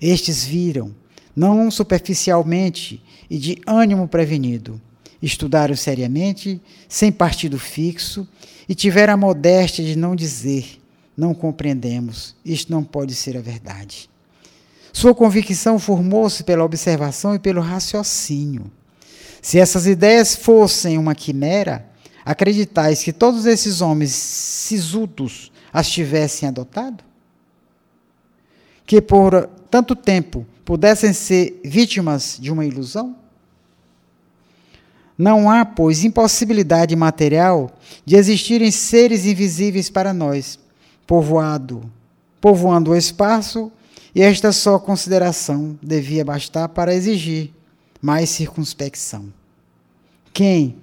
[0.00, 0.92] Estes viram,
[1.36, 4.80] não superficialmente e de ânimo prevenido,
[5.22, 8.26] estudaram seriamente, sem partido fixo,
[8.68, 10.80] e tiveram a modéstia de não dizer:
[11.16, 14.10] não compreendemos, isto não pode ser a verdade.
[14.92, 18.70] Sua convicção formou-se pela observação e pelo raciocínio.
[19.42, 21.86] Se essas ideias fossem uma quimera,
[22.24, 27.04] acreditais que todos esses homens sisudos as tivessem adotado?
[28.84, 33.16] Que por tanto tempo pudessem ser vítimas de uma ilusão?
[35.18, 37.70] Não há, pois, impossibilidade material
[38.04, 40.58] de existirem seres invisíveis para nós,
[41.06, 41.90] povoado,
[42.40, 43.72] povoando o espaço,
[44.14, 47.52] e esta só consideração devia bastar para exigir
[48.00, 49.32] mais circunspecção.
[50.32, 50.76] Quem,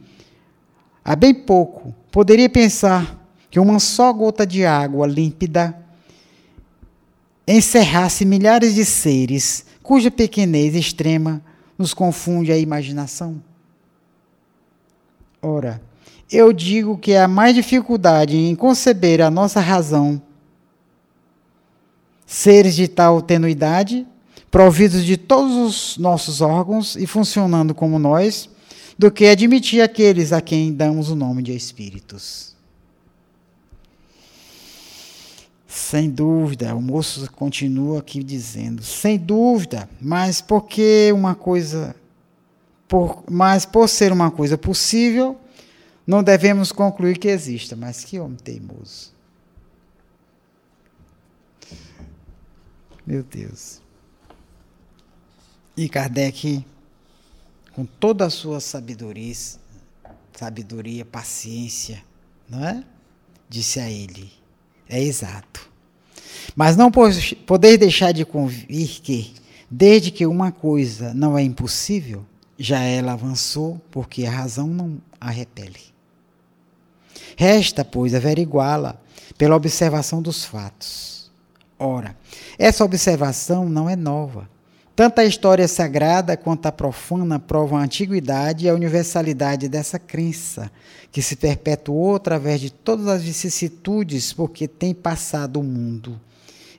[1.05, 3.19] há bem pouco, poderia pensar
[3.49, 5.77] que uma só gota de água límpida
[7.47, 11.41] encerrasse milhares de seres cuja pequenez extrema
[11.77, 13.41] nos confunde a imaginação?
[15.45, 15.81] Ora,
[16.31, 20.21] eu digo que há mais dificuldade em conceber a nossa razão
[22.25, 24.07] seres de tal tenuidade,
[24.49, 28.49] providos de todos os nossos órgãos e funcionando como nós,
[28.97, 32.55] do que admitir aqueles a quem damos o nome de espíritos.
[35.67, 41.93] Sem dúvida, o moço continua aqui dizendo, sem dúvida, mas porque uma coisa
[42.93, 45.35] por, mas por ser uma coisa possível,
[46.05, 47.75] não devemos concluir que exista.
[47.75, 49.11] Mas que homem teimoso.
[53.03, 53.81] Meu Deus.
[55.75, 56.63] E Kardec,
[57.73, 59.33] com toda a sua sabedoria,
[60.31, 62.03] sabedoria, paciência,
[62.47, 62.83] não é?
[63.49, 64.31] Disse a ele:
[64.87, 65.67] é exato.
[66.55, 69.33] Mas não poder deixar de convir que,
[69.67, 72.23] desde que uma coisa não é impossível,
[72.57, 75.79] já ela avançou, porque a razão não a repele.
[77.35, 78.97] Resta, pois, averiguá-la
[79.37, 81.31] pela observação dos fatos.
[81.79, 82.15] Ora,
[82.57, 84.49] essa observação não é nova.
[84.95, 90.71] Tanto a história sagrada quanto a profana provam a antiguidade e a universalidade dessa crença,
[91.11, 96.21] que se perpetuou através de todas as vicissitudes porque tem passado o mundo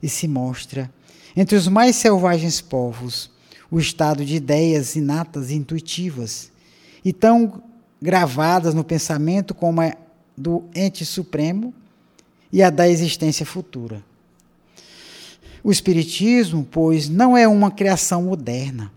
[0.00, 0.88] e se mostra,
[1.37, 3.30] entre os mais selvagens povos,
[3.70, 6.50] o estado de ideias inatas e intuitivas,
[7.05, 7.62] e tão
[8.00, 9.94] gravadas no pensamento como a
[10.37, 11.72] do ente supremo
[12.53, 14.03] e a da existência futura.
[15.62, 18.92] O Espiritismo, pois, não é uma criação moderna.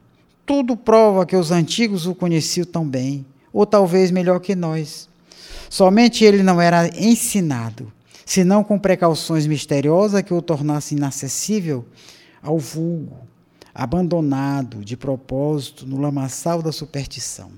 [0.45, 5.07] Tudo prova que os antigos o conheciam tão bem, ou talvez melhor que nós.
[5.69, 7.91] Somente ele não era ensinado,
[8.25, 11.85] senão com precauções misteriosas que o tornassem inacessível
[12.41, 13.26] ao vulgo,
[13.77, 17.51] abandonado de propósito no lamaçal da superstição.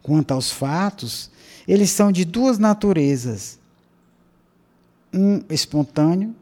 [0.00, 1.28] Quanto aos fatos,
[1.66, 3.58] eles são de duas naturezas:
[5.12, 6.32] um espontâneo,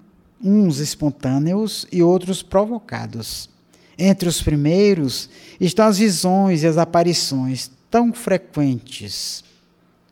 [0.43, 3.49] uns espontâneos e outros provocados.
[3.97, 9.43] Entre os primeiros estão as visões e as aparições tão frequentes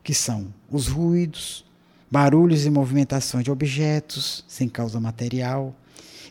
[0.02, 1.66] que são os ruídos,
[2.10, 5.74] barulhos e movimentações de objetos sem causa material,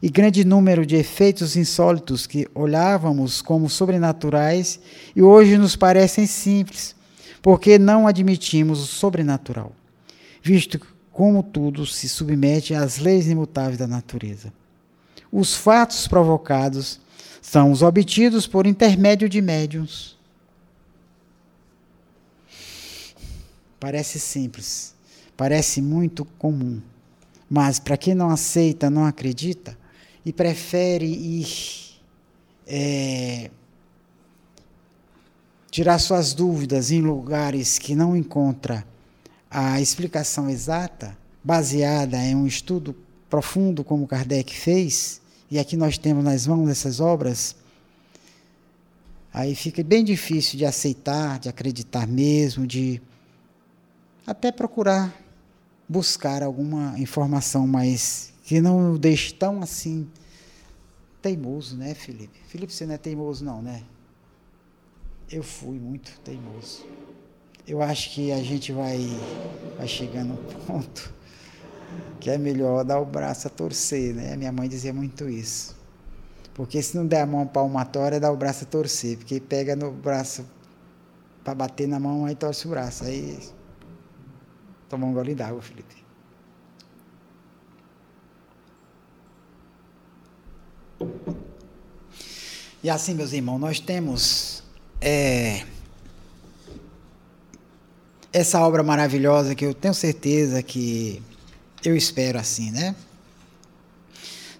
[0.02, 4.80] e grande número de efeitos insólitos que olhávamos como sobrenaturais
[5.16, 6.96] e hoje nos parecem simples,
[7.42, 9.72] porque não admitimos o sobrenatural,
[10.42, 10.82] visto
[11.12, 14.52] como tudo se submete às leis imutáveis da natureza.
[15.32, 17.00] Os fatos provocados
[17.42, 20.18] são os obtidos por intermédio de médiums.
[23.80, 24.94] Parece simples,
[25.36, 26.82] parece muito comum,
[27.50, 29.78] mas para quem não aceita, não acredita,
[30.26, 31.48] e prefere ir
[32.68, 33.52] é,
[35.70, 38.86] tirar suas dúvidas em lugares que não encontra
[39.50, 42.96] a explicação exata, baseada em um estudo
[43.30, 47.56] profundo como Kardec fez, e aqui nós temos nas mãos essas obras,
[49.34, 53.02] aí fica bem difícil de aceitar, de acreditar mesmo, de
[54.26, 55.14] até procurar
[55.88, 60.06] buscar alguma informação mais que não deixe tão assim
[61.22, 62.38] teimoso, né, Felipe?
[62.50, 63.82] Felipe, você não é teimoso não, né?
[65.32, 66.86] Eu fui muito teimoso.
[67.66, 69.00] Eu acho que a gente vai,
[69.78, 70.36] vai chegar num
[70.68, 71.14] ponto
[72.20, 74.36] que é melhor dar o braço a torcer, né?
[74.36, 75.74] Minha mãe dizia muito isso.
[76.54, 79.18] Porque se não der a mão palmatória, dá o braço a torcer.
[79.18, 80.46] Porque pega no braço
[81.42, 83.06] para bater na mão, aí torce o braço.
[83.06, 83.40] Aí
[84.90, 86.01] toma um gole d'água, Felipe.
[92.84, 94.64] E assim, meus irmãos, nós temos
[95.00, 95.64] é,
[98.34, 101.22] essa obra maravilhosa que eu tenho certeza que
[101.84, 102.96] eu espero assim, né?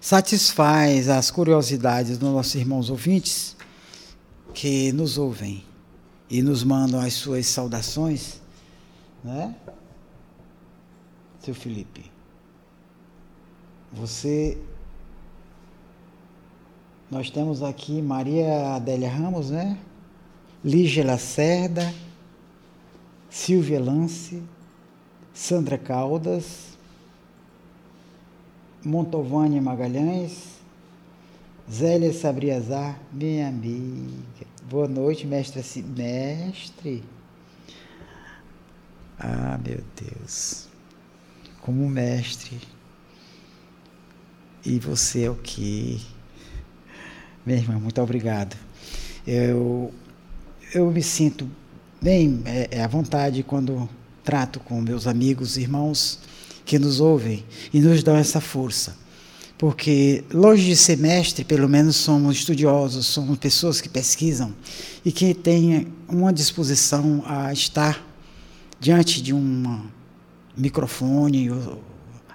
[0.00, 3.56] Satisfaz as curiosidades dos nossos irmãos ouvintes
[4.52, 5.64] que nos ouvem
[6.28, 8.40] e nos mandam as suas saudações,
[9.24, 9.54] né?
[11.44, 12.10] Seu Felipe,
[13.92, 14.58] você.
[17.12, 19.76] Nós temos aqui Maria Adélia Ramos, né?
[20.64, 21.92] Lígia Lacerda,
[23.28, 24.42] Silvia Lance,
[25.34, 26.78] Sandra Caldas,
[28.82, 30.54] Montovânia Magalhães,
[31.70, 34.46] Zélia Sabriazar, minha amiga.
[34.70, 35.82] Boa noite, mestre.
[35.82, 37.04] Mestre.
[39.18, 40.66] Ah, meu Deus.
[41.60, 42.58] Como mestre.
[44.64, 46.00] E você é o quê?
[47.44, 48.56] Minha irmã, muito obrigado.
[49.26, 49.92] Eu,
[50.72, 51.48] eu me sinto
[52.00, 53.88] bem é, é à vontade quando
[54.22, 56.20] trato com meus amigos, irmãos
[56.64, 58.96] que nos ouvem e nos dão essa força.
[59.58, 64.54] Porque, longe de ser mestre, pelo menos somos estudiosos, somos pessoas que pesquisam
[65.04, 68.04] e que têm uma disposição a estar
[68.78, 69.80] diante de um
[70.56, 71.50] microfone,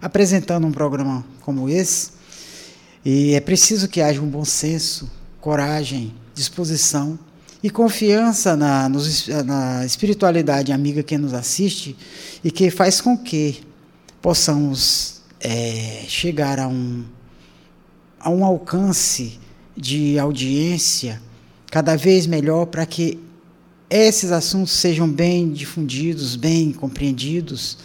[0.02, 2.17] apresentando um programa como esse.
[3.10, 7.18] E é preciso que haja um bom senso, coragem, disposição
[7.64, 8.92] e confiança na,
[9.46, 11.96] na espiritualidade amiga que nos assiste
[12.44, 13.62] e que faz com que
[14.22, 17.06] possamos é, chegar a um,
[18.20, 19.40] a um alcance
[19.74, 21.22] de audiência
[21.72, 23.18] cada vez melhor para que
[23.90, 27.78] esses assuntos sejam bem difundidos, bem compreendidos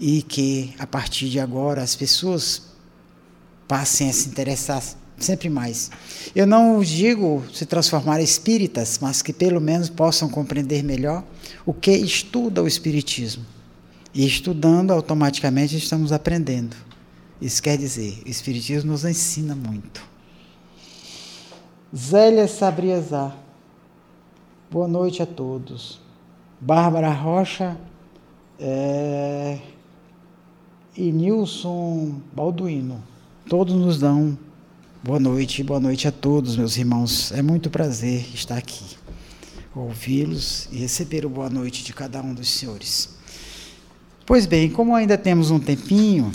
[0.00, 2.71] e que a partir de agora as pessoas
[3.72, 4.82] passem a se interessar
[5.16, 5.90] sempre mais.
[6.36, 11.24] Eu não digo se transformar espíritas, mas que pelo menos possam compreender melhor
[11.64, 13.46] o que estuda o espiritismo.
[14.12, 16.76] E estudando, automaticamente estamos aprendendo.
[17.40, 20.06] Isso quer dizer, o Espiritismo nos ensina muito.
[21.96, 23.34] Zélia Sabriazar.
[24.70, 25.98] Boa noite a todos.
[26.60, 27.78] Bárbara Rocha
[28.60, 29.58] é,
[30.94, 33.11] e Nilson Balduino.
[33.48, 34.38] Todos nos dão
[35.02, 37.32] boa noite, boa noite a todos, meus irmãos.
[37.32, 38.96] É muito prazer estar aqui,
[39.74, 43.10] ouvi-los e receber o boa noite de cada um dos senhores.
[44.24, 46.30] Pois bem, como ainda temos um tempinho,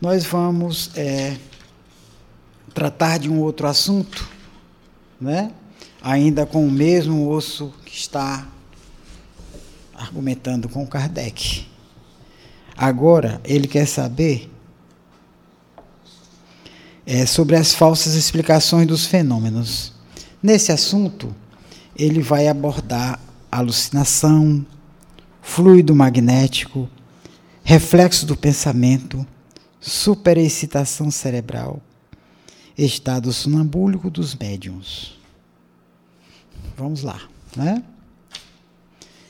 [0.00, 1.38] nós vamos é,
[2.74, 4.28] tratar de um outro assunto,
[5.20, 5.52] né?
[6.02, 8.46] ainda com o mesmo osso que está
[9.94, 11.64] argumentando com Kardec.
[12.76, 14.50] Agora, ele quer saber
[17.06, 19.92] é, sobre as falsas explicações dos fenômenos.
[20.42, 21.34] Nesse assunto,
[21.96, 24.64] ele vai abordar alucinação,
[25.40, 26.88] fluido magnético,
[27.62, 29.26] reflexo do pensamento,
[29.80, 31.80] superexcitação cerebral,
[32.76, 35.18] estado sonambúlico dos médiums.
[36.76, 37.20] Vamos lá,
[37.56, 37.82] né?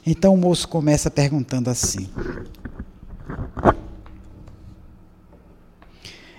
[0.06, 2.08] Então o moço começa perguntando assim: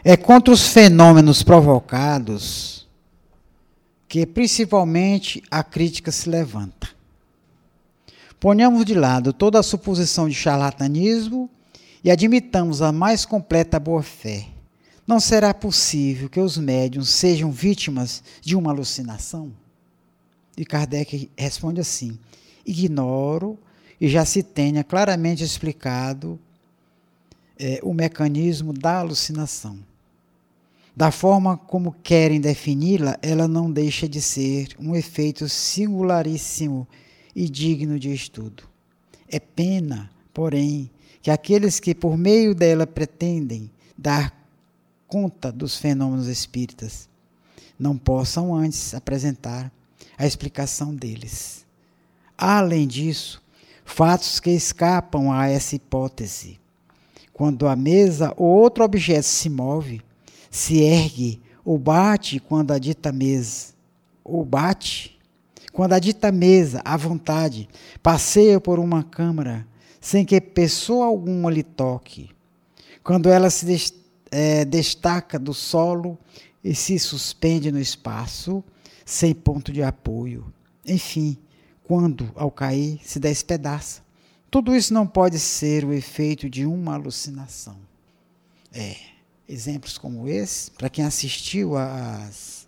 [0.07, 2.87] É contra os fenômenos provocados
[4.07, 6.89] que principalmente a crítica se levanta.
[8.39, 11.49] Ponhamos de lado toda a suposição de charlatanismo
[12.03, 14.47] e admitamos a mais completa boa-fé,
[15.07, 19.51] não será possível que os médiums sejam vítimas de uma alucinação?
[20.55, 22.19] E Kardec responde assim:
[22.63, 23.57] ignoro
[23.99, 26.39] e já se tenha claramente explicado
[27.57, 29.79] é, o mecanismo da alucinação.
[30.95, 36.87] Da forma como querem defini-la, ela não deixa de ser um efeito singularíssimo
[37.35, 38.63] e digno de estudo.
[39.27, 40.89] É pena, porém,
[41.21, 44.33] que aqueles que por meio dela pretendem dar
[45.05, 47.09] conta dos fenômenos espíritas
[47.77, 49.69] não possam antes apresentar
[50.17, 51.65] a explicação deles.
[52.37, 53.41] Além disso,
[53.83, 56.57] fatos que escapam a essa hipótese,
[57.33, 60.01] quando a mesa ou outro objeto se move,
[60.55, 63.73] se ergue ou bate quando a dita mesa,
[64.23, 65.19] ou bate,
[65.73, 67.67] quando a dita mesa, à vontade,
[68.01, 69.67] passeia por uma câmara,
[69.99, 72.29] sem que pessoa alguma lhe toque,
[73.03, 73.93] quando ela se
[74.31, 76.17] é, destaca do solo
[76.63, 78.63] e se suspende no espaço,
[79.03, 80.45] sem ponto de apoio,
[80.85, 81.37] enfim,
[81.83, 84.01] quando, ao cair, se despedaça.
[84.49, 87.75] Tudo isso não pode ser o efeito de uma alucinação.
[88.71, 89.14] É,
[89.47, 92.67] exemplos como esse, para quem assistiu às.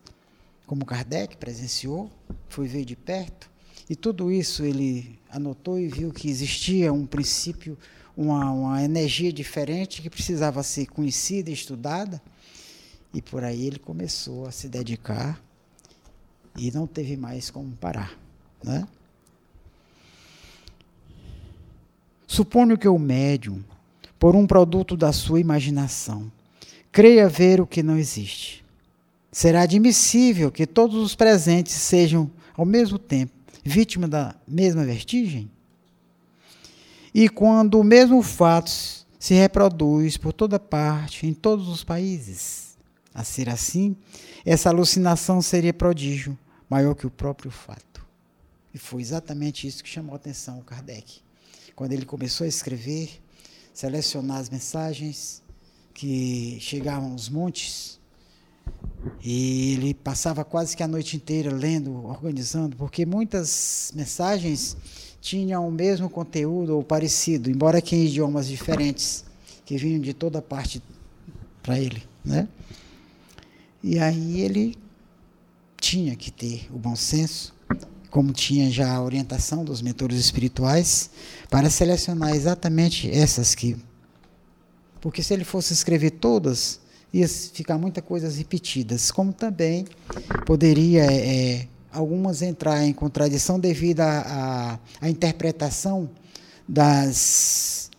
[0.65, 2.09] como Kardec presenciou,
[2.49, 3.49] foi ver de perto,
[3.89, 7.77] e tudo isso ele anotou e viu que existia um princípio,
[8.15, 12.21] uma, uma energia diferente que precisava ser conhecida e estudada,
[13.13, 15.41] e por aí ele começou a se dedicar
[16.57, 18.17] e não teve mais como parar.
[18.63, 18.87] Né?
[22.27, 23.63] Suponho que o médium,
[24.19, 26.31] por um produto da sua imaginação,
[26.97, 28.65] creia ver o que não existe.
[29.31, 33.31] Será admissível que todos os presentes sejam, ao mesmo tempo,
[33.63, 35.47] vítimas da mesma vertigem?
[37.13, 38.71] E quando o mesmo fato
[39.19, 42.75] se reproduz por toda parte, em todos os países,
[43.13, 43.95] a ser assim,
[44.43, 46.35] essa alucinação seria prodígio
[46.67, 48.03] maior que o próprio fato.
[48.73, 51.19] E foi exatamente isso que chamou a atenção o Kardec
[51.75, 53.21] quando ele começou a escrever,
[53.71, 55.43] selecionar as mensagens
[55.97, 57.99] que chegavam aos montes,
[59.23, 64.77] e ele passava quase que a noite inteira lendo, organizando, porque muitas mensagens
[65.19, 69.25] tinham o mesmo conteúdo ou parecido, embora que em idiomas diferentes,
[69.65, 70.83] que vinham de toda parte
[71.63, 72.47] para ele, né?
[73.83, 74.77] E aí ele
[75.81, 77.57] tinha que ter o bom senso
[78.11, 81.09] como tinha já a orientação dos mentores espirituais,
[81.49, 83.75] para selecionar exatamente essas que.
[85.01, 86.79] Porque se ele fosse escrever todas,
[87.13, 89.85] ia ficar muitas coisas repetidas, como também
[90.45, 96.09] poderia é, algumas entrar em contradição devido à interpretação
[96.67, 97.89] das,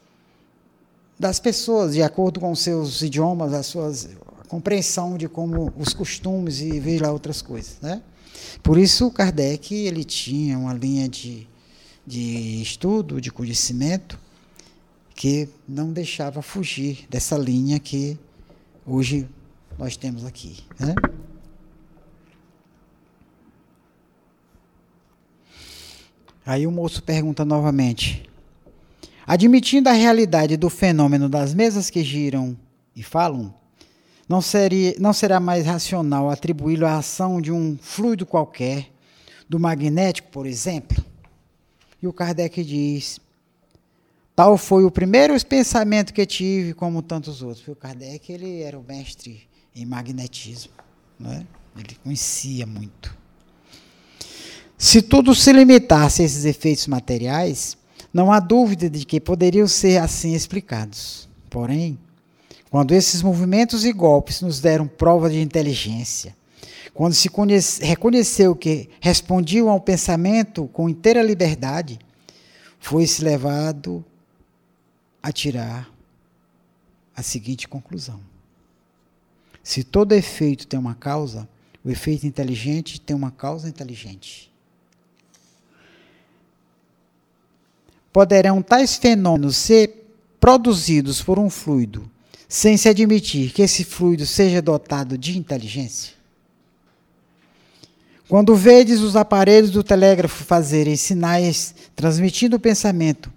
[1.19, 4.09] das pessoas, de acordo com seus idiomas, as suas
[4.49, 8.03] compreensão de como os costumes e veja outras coisas, né?
[8.63, 11.47] Por isso, Kardec ele tinha uma linha de,
[12.07, 14.19] de estudo, de conhecimento,
[15.19, 18.17] que não deixava fugir dessa linha que
[18.87, 19.29] hoje
[19.77, 20.59] nós temos aqui.
[20.79, 20.95] Né?
[26.47, 28.31] Aí o moço pergunta novamente:
[29.27, 32.57] admitindo a realidade do fenômeno das mesas que giram
[32.95, 33.53] e falam,
[34.29, 38.89] não, seria, não será mais racional atribuí-lo à ação de um fluido qualquer,
[39.49, 41.05] do magnético, por exemplo?
[42.01, 43.19] E o Kardec diz:
[44.39, 47.59] tal foi o primeiro pensamento que tive, como tantos outros.
[47.59, 49.43] Porque o Kardec ele era o mestre
[49.75, 50.71] em magnetismo,
[51.25, 51.43] é?
[51.77, 53.19] ele conhecia muito.
[54.79, 57.77] Se tudo se limitasse a esses efeitos materiais,
[58.15, 61.29] não há dúvida de que poderiam ser assim explicados.
[61.51, 61.99] Porém,
[62.71, 66.33] quando esses movimentos e golpes nos deram prova de inteligência,
[66.95, 71.99] quando se conhece, reconheceu que respondiam ao pensamento com inteira liberdade,
[72.79, 74.05] foi-se levado
[75.23, 75.91] a tirar
[77.17, 78.21] a seguinte conclusão:
[79.63, 81.49] se todo efeito tem uma causa,
[81.85, 84.53] o efeito inteligente tem uma causa inteligente.
[88.13, 90.07] Poderão tais fenômenos ser
[90.41, 92.11] produzidos por um fluido
[92.49, 96.15] sem se admitir que esse fluido seja dotado de inteligência?
[98.27, 103.33] Quando vedes os aparelhos do telégrafo fazerem sinais transmitindo o pensamento,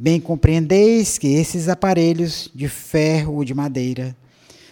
[0.00, 4.16] bem compreendeis que esses aparelhos de ferro ou de madeira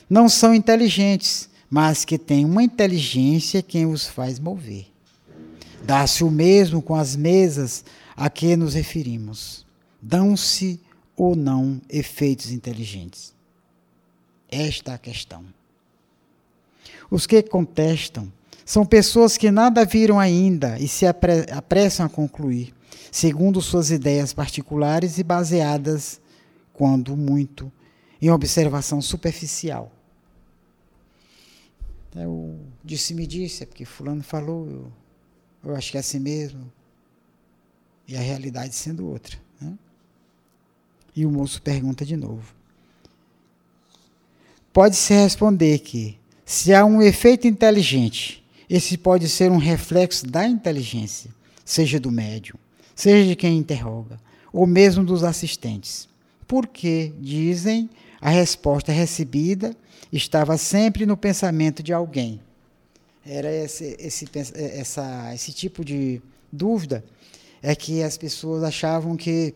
[0.08, 4.86] não são inteligentes, mas que têm uma inteligência quem os faz mover.
[5.84, 7.84] Dá-se o mesmo com as mesas
[8.16, 9.66] a que nos referimos.
[10.00, 10.80] Dão-se
[11.14, 13.34] ou não efeitos inteligentes.
[14.50, 15.44] Esta é a questão.
[17.10, 18.32] Os que contestam
[18.64, 22.72] são pessoas que nada viram ainda e se apressam a concluir,
[23.10, 26.20] segundo suas ideias particulares e baseadas,
[26.72, 27.70] quando muito,
[28.20, 29.92] em observação superficial.
[32.14, 34.92] É o disse-me disse, é porque fulano falou, eu,
[35.64, 36.72] eu acho que é assim mesmo.
[38.06, 39.38] E a realidade sendo outra.
[39.60, 39.74] Né?
[41.14, 42.58] E o moço pergunta de novo
[44.78, 51.34] pode-se responder que, se há um efeito inteligente, esse pode ser um reflexo da inteligência,
[51.64, 52.56] seja do médium,
[52.98, 54.18] seja de quem interroga,
[54.52, 56.08] ou mesmo dos assistentes.
[56.48, 57.90] porque, dizem,
[58.20, 59.76] a resposta recebida
[60.10, 62.40] estava sempre no pensamento de alguém.
[63.24, 67.04] Era esse, esse, essa, esse tipo de dúvida
[67.62, 69.54] é que as pessoas achavam que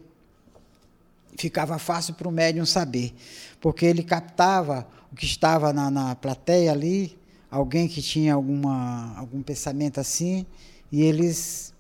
[1.37, 3.13] ficava fácil para o médium saber,
[3.59, 7.19] porque ele captava o que estava na, na plateia ali,
[7.51, 10.47] alguém que tinha alguma, algum pensamento assim,
[10.93, 11.72] e eles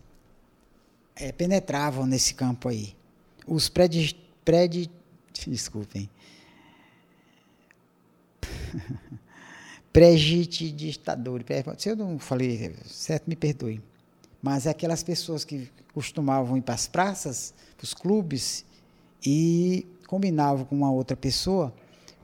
[1.17, 2.95] é, penetravam nesse campo aí.
[3.47, 4.91] Os predi, predi
[5.47, 6.09] desculpem,
[9.93, 11.47] prejudicadores,
[11.79, 13.83] se eu não falei certo, me perdoe,
[14.41, 18.65] mas é aquelas pessoas que costumavam ir para as praças, para os clubes,
[19.25, 21.73] e combinavam com uma outra pessoa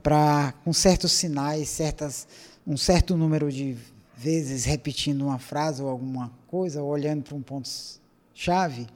[0.03, 2.27] para, com certos sinais, certas,
[2.65, 3.77] um certo número de
[4.15, 7.41] vezes repetindo uma frase ou alguma coisa, ou olhando para um
[8.39, 8.87] ponto-chave,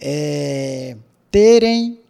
[0.00, 0.96] é,
[1.30, 2.00] terem,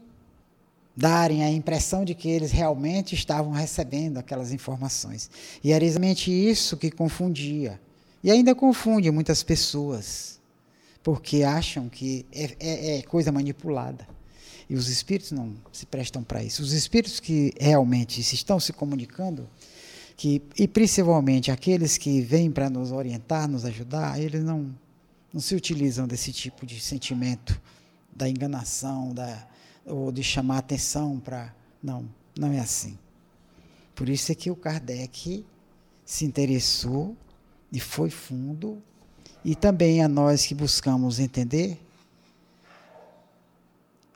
[0.97, 5.29] darem a impressão de que eles realmente estavam recebendo aquelas informações.
[5.63, 7.81] E era exatamente isso que confundia.
[8.23, 10.41] E ainda confunde muitas pessoas,
[11.03, 14.07] porque acham que é, é, é coisa manipulada.
[14.71, 16.63] E os espíritos não se prestam para isso.
[16.63, 19.47] Os espíritos que realmente estão se comunicando,
[20.17, 24.75] que, e principalmente aqueles que vêm para nos orientar, nos ajudar, eles não,
[25.35, 27.61] não se utilizam desse tipo de sentimento
[28.15, 29.45] da enganação, da,
[29.85, 31.53] ou de chamar atenção para.
[31.83, 32.09] Não,
[32.39, 32.97] não é assim.
[33.97, 35.45] Por isso é que o Kardec
[36.05, 37.17] se interessou
[37.73, 38.81] e foi fundo,
[39.45, 41.81] e também a nós que buscamos entender,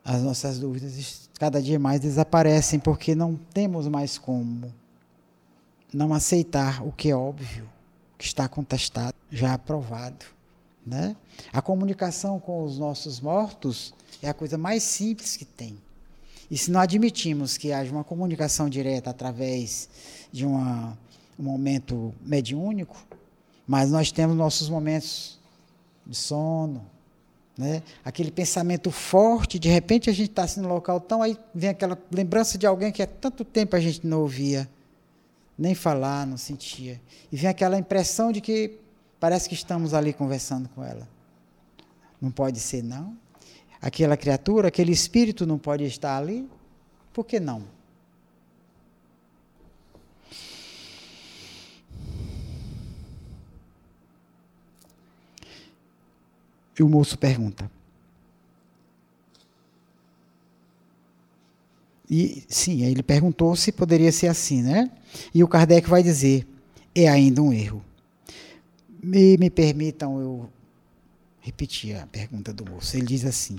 [0.04, 4.72] as nossas dúvidas cada dia mais desaparecem porque não temos mais como
[5.92, 7.68] não aceitar o que é óbvio,
[8.16, 10.37] que está contestado, já aprovado.
[10.88, 11.14] Né?
[11.52, 15.76] A comunicação com os nossos mortos é a coisa mais simples que tem.
[16.50, 19.86] E se não admitimos que haja uma comunicação direta através
[20.32, 20.96] de uma,
[21.38, 22.96] um momento mediúnico,
[23.66, 25.38] mas nós temos nossos momentos
[26.06, 26.82] de sono,
[27.56, 27.82] né?
[28.02, 31.98] Aquele pensamento forte, de repente a gente está assim no local tão, aí vem aquela
[32.10, 34.66] lembrança de alguém que há tanto tempo a gente não ouvia,
[35.58, 36.98] nem falar, não sentia.
[37.30, 38.78] E vem aquela impressão de que
[39.20, 41.08] parece que estamos ali conversando com ela.
[42.20, 43.16] Não pode ser, não.
[43.80, 46.48] Aquela criatura, aquele espírito não pode estar ali.
[47.12, 47.62] Por que não?
[56.78, 57.70] E o moço pergunta.
[62.10, 64.90] E sim, ele perguntou se poderia ser assim, né?
[65.34, 66.46] E o Kardec vai dizer:
[66.94, 67.84] é ainda um erro.
[69.02, 70.50] Me, me permitam eu
[71.40, 72.96] repetir a pergunta do moço.
[72.96, 73.58] Ele diz assim: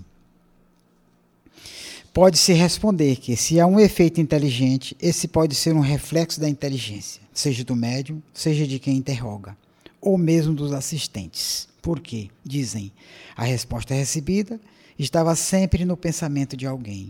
[2.14, 7.22] pode-se responder que, se há um efeito inteligente, esse pode ser um reflexo da inteligência,
[7.34, 9.58] seja do médium, seja de quem interroga,
[10.02, 11.68] ou mesmo dos assistentes.
[11.82, 12.30] Por quê?
[12.44, 12.92] Dizem,
[13.36, 14.60] a resposta recebida
[14.98, 17.10] estava sempre no pensamento de alguém.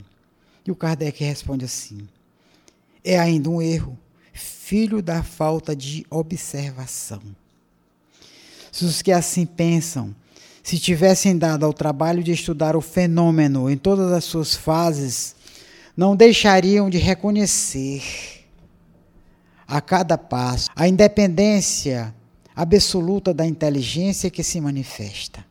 [0.65, 2.07] E o Kardec responde assim:
[3.03, 3.97] é ainda um erro,
[4.31, 7.21] filho da falta de observação.
[8.71, 10.15] Se os que assim pensam
[10.61, 15.35] se tivessem dado ao trabalho de estudar o fenômeno em todas as suas fases,
[15.97, 18.03] não deixariam de reconhecer
[19.67, 22.13] a cada passo a independência
[22.55, 25.45] absoluta da inteligência que se manifesta.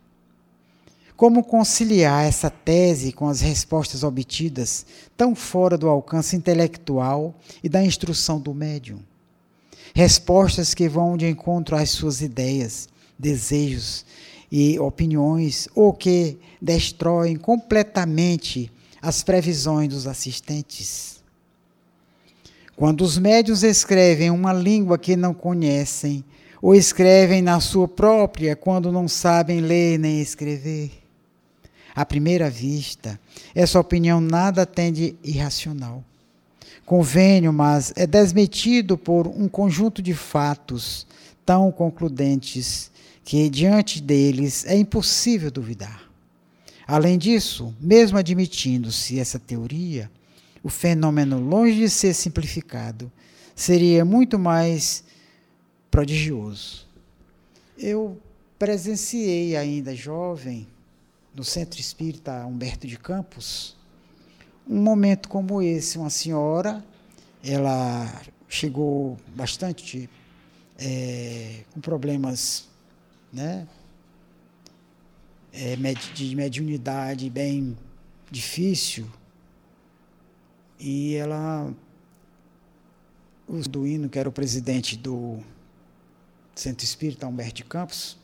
[1.16, 7.82] Como conciliar essa tese com as respostas obtidas, tão fora do alcance intelectual e da
[7.82, 9.00] instrução do médium?
[9.94, 12.88] Respostas que vão de encontro às suas ideias,
[13.18, 14.04] desejos
[14.50, 21.22] e opiniões, ou que destroem completamente as previsões dos assistentes.
[22.76, 26.24] Quando os médios escrevem uma língua que não conhecem,
[26.60, 30.90] ou escrevem na sua própria quando não sabem ler nem escrever.
[31.94, 33.18] À primeira vista,
[33.54, 36.04] essa opinião nada tem de irracional.
[36.84, 41.06] Convênio, mas é desmentido por um conjunto de fatos
[41.44, 42.90] tão concludentes
[43.28, 46.10] que diante deles é impossível duvidar.
[46.86, 50.10] Além disso, mesmo admitindo-se essa teoria,
[50.62, 53.12] o fenômeno, longe de ser simplificado,
[53.54, 55.04] seria muito mais
[55.90, 56.88] prodigioso.
[57.76, 58.18] Eu
[58.58, 60.66] presenciei ainda jovem,
[61.34, 63.76] no Centro Espírita Humberto de Campos,
[64.66, 65.98] um momento como esse.
[65.98, 66.82] Uma senhora,
[67.44, 70.08] ela chegou bastante
[70.78, 72.67] é, com problemas
[73.32, 73.66] né,
[75.52, 75.76] é,
[76.14, 77.76] de mediunidade bem
[78.30, 79.06] difícil,
[80.80, 81.74] E ela,
[83.48, 85.40] o Duíno, que era o presidente do
[86.54, 88.16] Centro Espírita Humberto de Campos,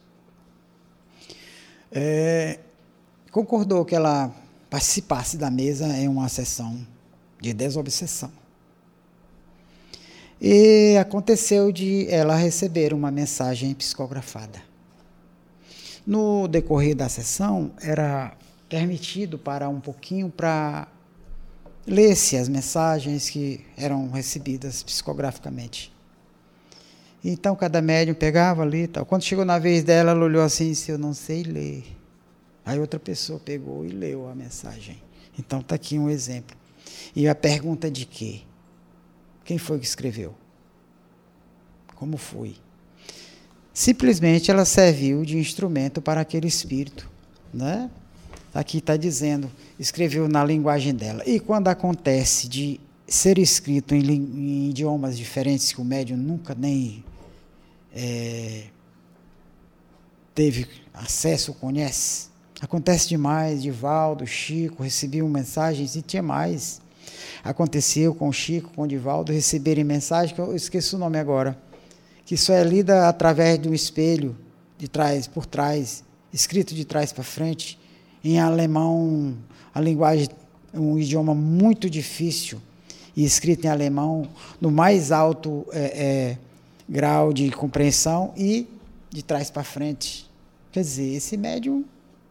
[1.91, 2.61] é,
[3.33, 4.33] concordou que ela
[4.71, 6.87] participasse da mesa em uma sessão
[7.41, 8.33] de desobsessão.
[10.41, 14.63] E aconteceu de ela receber uma mensagem psicografada.
[16.07, 18.37] No decorrer da sessão, era
[18.69, 20.89] permitido parar um pouquinho para
[21.87, 25.93] ler-se as mensagens que eram recebidas psicograficamente.
[27.25, 29.07] Então cada médium pegava ali tal.
[29.07, 31.85] Quando chegou na vez dela, ela olhou assim, se eu não sei ler.
[32.67, 35.03] Aí outra pessoa pegou e leu a mensagem.
[35.39, 36.57] Então está aqui um exemplo.
[37.17, 38.43] E a pergunta de quê?
[39.45, 40.35] Quem foi que escreveu?
[41.95, 42.57] Como foi?
[43.75, 47.11] Simplesmente ela serviu de instrumento para aquele espírito,
[47.53, 47.91] né?
[48.55, 49.51] Aqui está dizendo,
[49.81, 51.25] escreveu na linguagem dela.
[51.27, 57.05] E quando acontece de ser escrito em, em idiomas diferentes que o médium nunca nem
[57.93, 58.67] é,
[60.33, 62.29] teve acesso, conhece,
[62.61, 63.61] acontece demais.
[63.61, 66.81] Divaldo, Chico recebiam mensagens e tinha mais.
[67.43, 71.59] Aconteceu com Chico, com Divaldo, receberem mensagens que eu esqueço o nome agora,
[72.25, 74.37] que só é lida através de um espelho
[74.79, 76.03] de trás, por trás,
[76.33, 77.79] escrito de trás para frente
[78.25, 79.37] em alemão,
[79.75, 80.29] a linguagem,
[80.73, 82.61] um idioma muito difícil
[83.17, 84.29] e escrito em alemão,
[84.61, 86.39] no mais alto é, é,
[86.89, 88.67] grau de compreensão e
[89.11, 90.29] de trás para frente.
[90.73, 91.85] Quer dizer, esse médium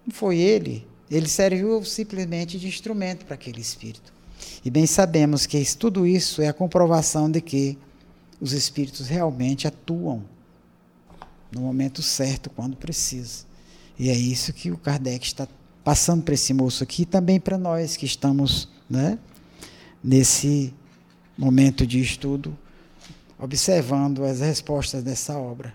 [0.05, 4.11] não foi ele, ele serviu simplesmente de instrumento para aquele espírito.
[4.65, 7.77] E bem sabemos que tudo isso é a comprovação de que
[8.43, 10.21] os espíritos realmente atuam
[11.49, 13.45] no momento certo, quando precisa.
[13.97, 15.47] E é isso que o Kardec está
[15.81, 19.17] passando para esse moço aqui e também para nós que estamos né,
[20.03, 20.73] nesse
[21.37, 22.57] momento de estudo,
[23.39, 25.73] observando as respostas dessa obra.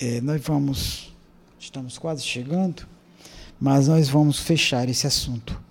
[0.00, 1.14] É, nós vamos,
[1.60, 2.88] estamos quase chegando,
[3.60, 5.61] mas nós vamos fechar esse assunto.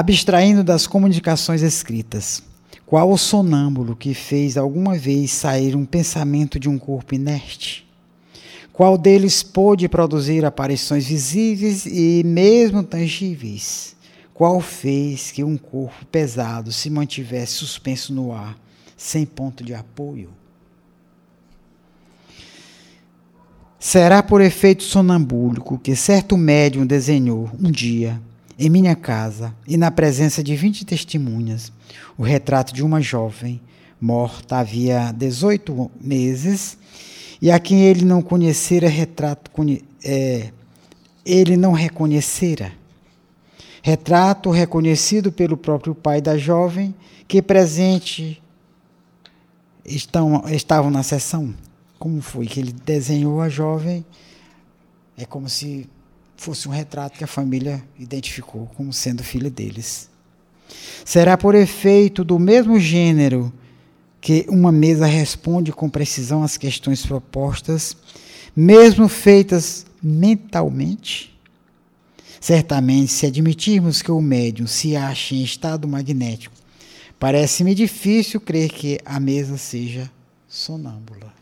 [0.00, 2.40] Abstraindo das comunicações escritas,
[2.86, 7.84] qual o sonâmbulo que fez alguma vez sair um pensamento de um corpo inerte?
[8.72, 13.96] Qual deles pôde produzir aparições visíveis e mesmo tangíveis?
[14.32, 18.56] Qual fez que um corpo pesado se mantivesse suspenso no ar,
[18.96, 20.30] sem ponto de apoio?
[23.80, 28.22] Será por efeito sonambúlico que certo médium desenhou um dia,
[28.58, 31.72] em minha casa e na presença de vinte testemunhas,
[32.16, 33.60] o retrato de uma jovem
[34.00, 36.76] morta havia 18 meses
[37.40, 39.50] e a quem ele não conhecera, retrato,
[40.04, 40.50] é,
[41.24, 42.72] ele não reconhecera.
[43.80, 46.92] Retrato reconhecido pelo próprio pai da jovem,
[47.28, 48.42] que presente
[49.84, 51.54] estão, estavam na sessão.
[51.96, 54.04] Como foi que ele desenhou a jovem?
[55.16, 55.88] É como se
[56.38, 60.08] fosse um retrato que a família identificou como sendo filho deles.
[61.04, 63.52] Será por efeito do mesmo gênero
[64.20, 67.96] que uma mesa responde com precisão às questões propostas,
[68.54, 71.36] mesmo feitas mentalmente?
[72.40, 76.54] Certamente, se admitirmos que o médium se ache em estado magnético,
[77.18, 80.08] parece-me difícil crer que a mesa seja
[80.46, 81.37] sonâmbula.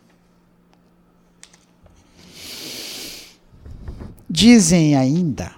[4.29, 5.53] Dizem ainda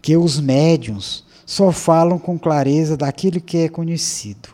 [0.00, 4.48] que os médiums só falam com clareza daquilo que é conhecido.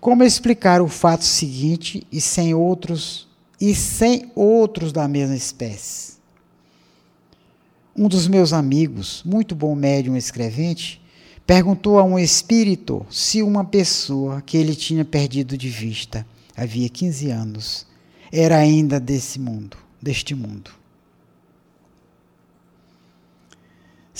[0.00, 3.28] Como explicar o fato seguinte e sem outros
[3.60, 6.14] e sem outros da mesma espécie?
[7.94, 11.02] Um dos meus amigos, muito bom médium escrevente,
[11.44, 16.24] perguntou a um espírito se uma pessoa que ele tinha perdido de vista
[16.56, 17.86] havia 15 anos
[18.32, 20.79] era ainda desse mundo, deste mundo.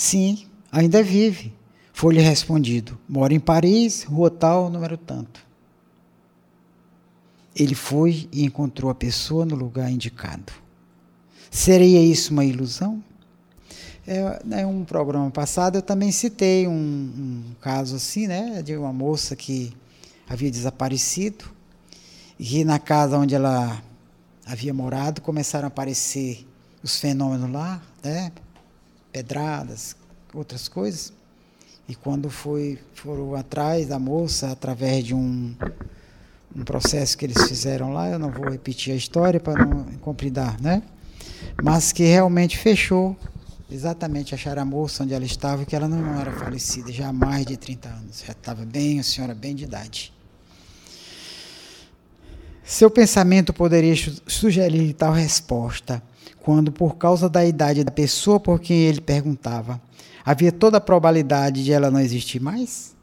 [0.01, 1.53] Sim, ainda vive.
[1.93, 5.51] Foi-lhe respondido: mora em Paris, rua tal, número tanto
[7.55, 10.53] ele foi e encontrou a pessoa no lugar indicado.
[11.49, 13.03] Seria isso uma ilusão?
[14.07, 18.91] É, em um programa passado eu também citei um, um, caso assim, né, de uma
[18.91, 19.71] moça que
[20.27, 21.45] havia desaparecido
[22.39, 23.79] e na casa onde ela
[24.43, 26.47] havia morado começaram a aparecer
[26.81, 28.31] os fenômenos lá, né,
[29.11, 29.95] pedradas,
[30.33, 31.13] outras coisas.
[31.87, 35.55] E quando foi foram atrás da moça através de um
[36.55, 40.61] um processo que eles fizeram lá, eu não vou repetir a história para não compridar,
[40.61, 40.83] né?
[41.63, 43.15] Mas que realmente fechou
[43.71, 47.45] exatamente achar a moça onde ela estava, que ela não era falecida já há mais
[47.45, 50.13] de 30 anos, já estava bem, a senhora bem de idade.
[52.65, 53.95] Seu pensamento poderia
[54.27, 56.03] sugerir tal resposta,
[56.41, 59.81] quando, por causa da idade da pessoa por quem ele perguntava,
[60.25, 62.95] havia toda a probabilidade de ela não existir mais?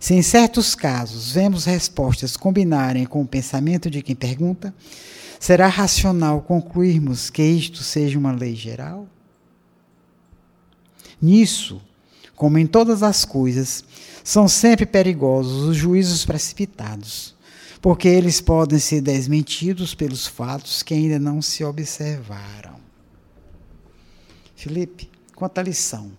[0.00, 4.74] Se em certos casos vemos respostas combinarem com o pensamento de quem pergunta,
[5.38, 9.06] será racional concluirmos que isto seja uma lei geral?
[11.20, 11.80] Nisso,
[12.34, 13.84] como em todas as coisas,
[14.22, 17.33] são sempre perigosos os juízos precipitados,
[17.84, 22.80] porque eles podem ser desmentidos pelos fatos que ainda não se observaram.
[24.56, 26.10] Felipe, quanta lição,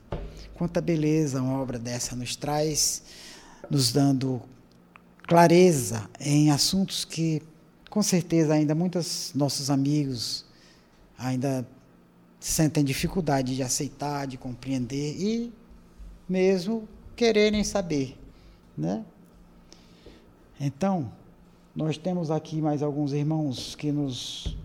[0.53, 3.01] quanta beleza uma obra dessa nos traz,
[3.67, 4.39] nos dando
[5.23, 7.41] clareza em assuntos que,
[7.89, 10.45] com certeza, ainda muitos nossos amigos
[11.17, 11.67] ainda
[12.39, 15.51] sentem dificuldade de aceitar, de compreender e
[16.29, 18.15] mesmo quererem saber,
[18.77, 19.03] né?
[20.59, 21.11] Então,
[21.75, 24.55] nós temos aqui mais alguns irmãos que nos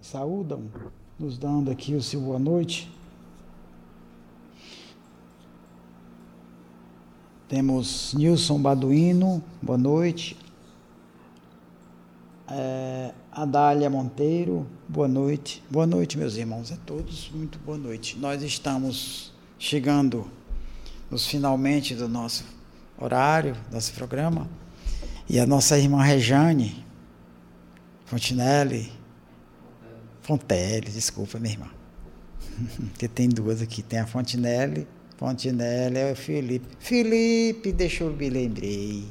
[0.00, 0.62] saúdam,
[1.18, 2.88] nos dando aqui o seu boa noite.
[7.48, 10.36] Temos Nilson Baduino, boa noite.
[12.48, 15.62] É, Adália Monteiro, boa noite.
[15.68, 18.16] Boa noite, meus irmãos, a todos, muito boa noite.
[18.16, 20.30] Nós estamos chegando
[21.10, 22.44] nos finalmente do nosso
[22.96, 24.46] horário, nosso programa,
[25.28, 26.84] e a nossa irmã Rejane
[28.06, 28.90] Fontinelli,
[30.22, 31.70] Fontelli, desculpa, minha irmã,
[32.90, 36.66] porque tem duas aqui, tem a Fontinelli, Fontinelli é o Felipe.
[36.78, 39.06] Felipe, deixa eu me lembrei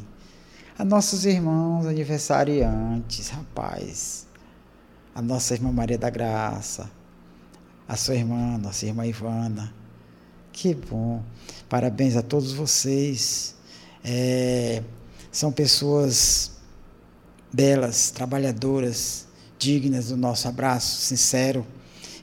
[0.79, 4.27] a nossos irmãos aniversariantes, rapaz.
[5.15, 6.89] A nossa irmã Maria da Graça,
[7.87, 9.73] a sua irmã, nossa irmã Ivana.
[10.51, 11.23] Que bom.
[11.67, 13.55] Parabéns a todos vocês.
[14.03, 14.83] É,
[15.31, 16.51] são pessoas
[17.51, 21.65] belas, trabalhadoras, dignas do nosso abraço sincero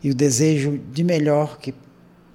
[0.03, 1.75] e o desejo de melhor que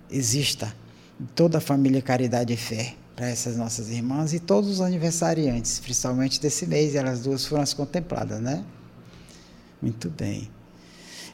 [0.10, 0.74] exista
[1.20, 5.80] em toda a família Caridade e Fé para essas nossas irmãs e todos os aniversariantes,
[5.80, 8.64] principalmente desse mês, elas duas foram as contempladas, né?
[9.82, 10.50] Muito bem.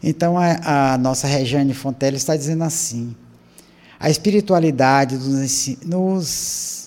[0.01, 3.15] Então a, a nossa Regiane Fontelli está dizendo assim:
[3.99, 6.84] a espiritualidade nos, nos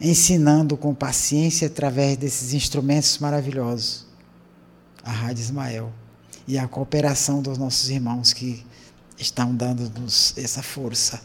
[0.00, 4.06] ensinando com paciência através desses instrumentos maravilhosos,
[5.02, 5.92] a Rádio Ismael,
[6.46, 8.64] e a cooperação dos nossos irmãos que
[9.18, 11.20] estão dando-nos essa força.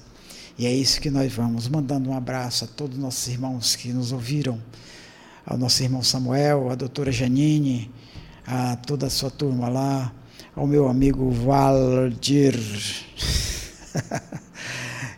[0.58, 3.94] E é isso que nós vamos, mandando um abraço a todos os nossos irmãos que
[3.94, 4.62] nos ouviram,
[5.46, 7.92] ao nosso irmão Samuel, a doutora Janine,
[8.46, 10.14] a toda a sua turma lá,
[10.56, 12.56] ao meu amigo Valdir.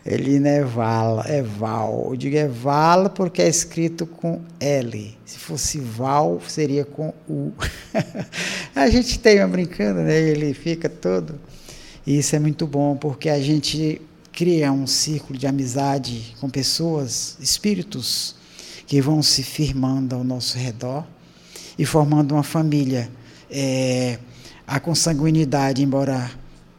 [0.06, 2.10] Ele não é Val, é Val.
[2.10, 5.18] Eu digo é Val porque é escrito com L.
[5.24, 7.52] Se fosse Val, seria com U.
[8.72, 10.16] a gente tem uma brincando, né?
[10.16, 11.40] Ele fica todo.
[12.06, 14.00] E isso é muito bom, porque a gente
[14.32, 18.36] cria um círculo de amizade com pessoas, espíritos,
[18.86, 21.04] que vão se firmando ao nosso redor
[21.76, 23.10] e formando uma família.
[23.50, 24.20] É,
[24.64, 26.30] a consanguinidade, embora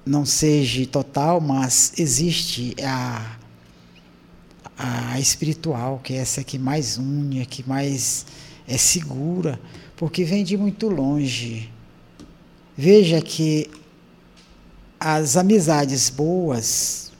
[0.08, 3.38] não seja total, mas existe a,
[4.78, 8.26] a espiritual, que é essa que mais une, que mais
[8.68, 9.60] é segura,
[9.96, 11.70] porque vem de muito longe.
[12.76, 13.70] Veja que
[15.00, 17.12] as amizades boas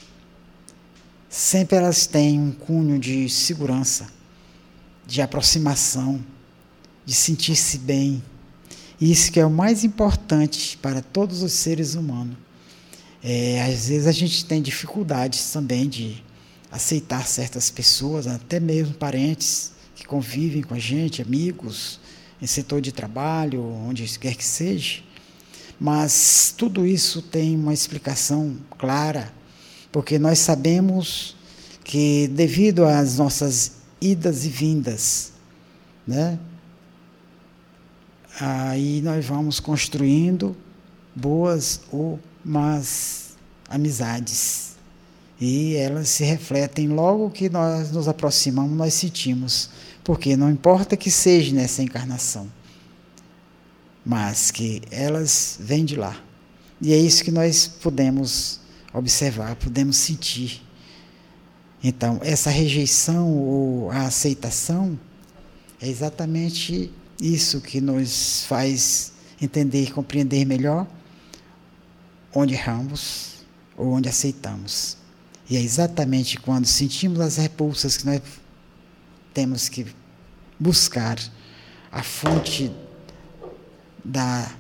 [1.30, 4.08] sempre elas têm um cunho de segurança,
[5.06, 6.24] de aproximação,
[7.06, 8.24] de sentir-se bem.
[9.00, 12.47] Isso que é o mais importante para todos os seres humanos.
[13.24, 16.24] É, às vezes a gente tem dificuldades também de
[16.72, 22.00] aceitar certas pessoas, até mesmo parentes que convivem com a gente, amigos,
[22.42, 25.02] em setor de trabalho, onde quer que seja.
[25.80, 29.32] Mas tudo isso tem uma explicação clara
[29.92, 31.36] porque nós sabemos
[31.84, 35.32] que devido às nossas idas e vindas,
[36.06, 36.38] né?
[38.40, 40.56] Aí nós vamos construindo
[41.16, 43.36] boas ou más
[43.70, 44.78] amizades.
[45.40, 49.70] E elas se refletem logo que nós nos aproximamos, nós sentimos.
[50.04, 52.48] Porque não importa que seja nessa encarnação,
[54.06, 56.18] mas que elas vêm de lá.
[56.82, 58.62] E é isso que nós podemos
[58.94, 60.64] observar, podemos sentir.
[61.84, 64.98] Então, essa rejeição ou a aceitação
[65.80, 66.92] é exatamente
[67.22, 70.88] isso que nos faz entender e compreender melhor
[72.34, 74.98] onde erramos ou onde aceitamos.
[75.50, 78.22] E é exatamente quando sentimos as repulsas que nós
[79.34, 79.86] temos que
[80.60, 81.18] buscar
[81.92, 82.72] a fonte
[84.04, 84.52] da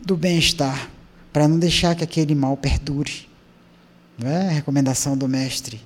[0.00, 0.90] do bem-estar,
[1.32, 3.26] para não deixar que aquele mal perdure.
[4.18, 5.80] Não é a recomendação do mestre?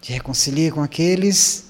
[0.00, 1.66] Te reconcilia com aqueles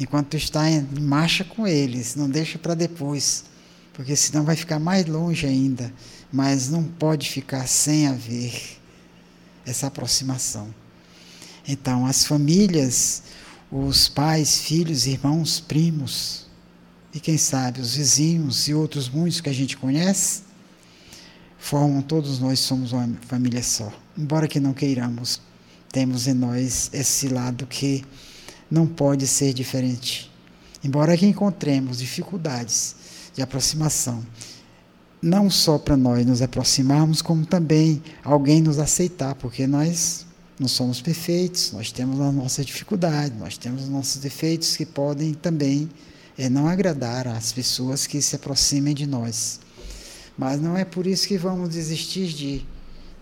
[0.00, 3.44] enquanto está em marcha com eles, não deixa para depois,
[3.92, 5.92] porque senão vai ficar mais longe ainda,
[6.32, 8.78] mas não pode ficar sem haver
[9.66, 10.74] essa aproximação.
[11.68, 13.22] Então, as famílias,
[13.70, 16.46] os pais, filhos, irmãos, primos,
[17.14, 20.42] e quem sabe os vizinhos e outros muitos que a gente conhece,
[21.58, 23.92] formam todos nós somos uma família só.
[24.16, 25.40] Embora que não queiramos,
[25.90, 28.04] temos em nós esse lado que
[28.70, 30.32] não pode ser diferente.
[30.82, 32.96] Embora que encontremos dificuldades
[33.34, 34.26] de aproximação,
[35.22, 40.26] não só para nós nos aproximarmos, como também alguém nos aceitar, porque nós
[40.58, 45.88] não somos perfeitos, nós temos a nossa dificuldade, nós temos nossos defeitos que podem também
[46.36, 49.60] é, não agradar às pessoas que se aproximem de nós.
[50.36, 52.66] Mas não é por isso que vamos desistir de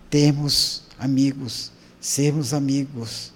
[0.09, 3.31] termos amigos, sermos amigos.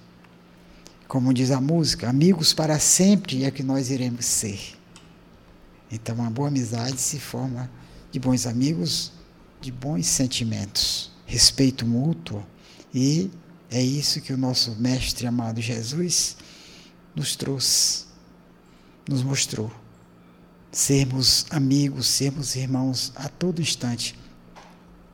[1.08, 4.60] Como diz a música, amigos para sempre é que nós iremos ser.
[5.92, 7.70] Então, uma boa amizade se forma
[8.16, 9.12] de bons amigos,
[9.60, 12.42] de bons sentimentos, respeito mútuo.
[12.94, 13.30] E
[13.70, 16.38] é isso que o nosso Mestre amado Jesus
[17.14, 18.06] nos trouxe,
[19.06, 19.70] nos mostrou
[20.72, 24.18] sermos amigos, sermos irmãos a todo instante.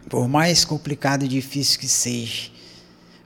[0.08, 2.52] Por mais complicado e difícil que seja,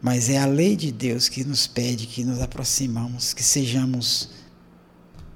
[0.01, 4.30] mas é a lei de Deus que nos pede que nos aproximamos, que sejamos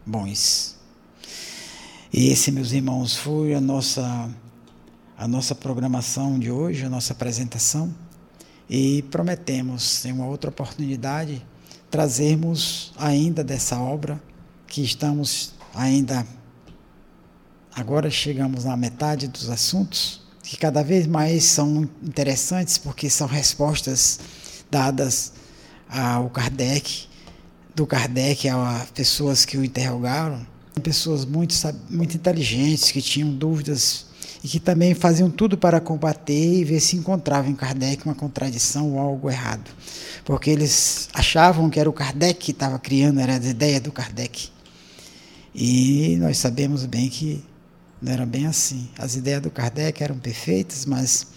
[0.05, 0.78] bons.
[2.11, 4.29] E esse, meus irmãos, foi a nossa
[5.17, 7.93] a nossa programação de hoje, a nossa apresentação.
[8.69, 11.45] E prometemos, em uma outra oportunidade,
[11.91, 14.21] trazermos ainda dessa obra
[14.65, 16.25] que estamos ainda
[17.79, 24.19] Agora chegamos na metade dos assuntos, que cada vez mais são interessantes, porque são respostas
[24.69, 25.31] dadas
[25.87, 27.07] ao Kardec,
[27.73, 30.45] do Kardec a pessoas que o interrogaram,
[30.79, 31.55] pessoas muito,
[31.89, 34.05] muito inteligentes, que tinham dúvidas
[34.43, 38.93] e que também faziam tudo para combater e ver se encontravam em Kardec uma contradição
[38.93, 39.69] ou algo errado.
[40.23, 44.49] Porque eles achavam que era o Kardec que estava criando, era a ideia do Kardec.
[45.53, 47.43] E nós sabemos bem que
[48.01, 48.87] não era bem assim.
[48.97, 51.27] As ideias do Kardec eram perfeitas, mas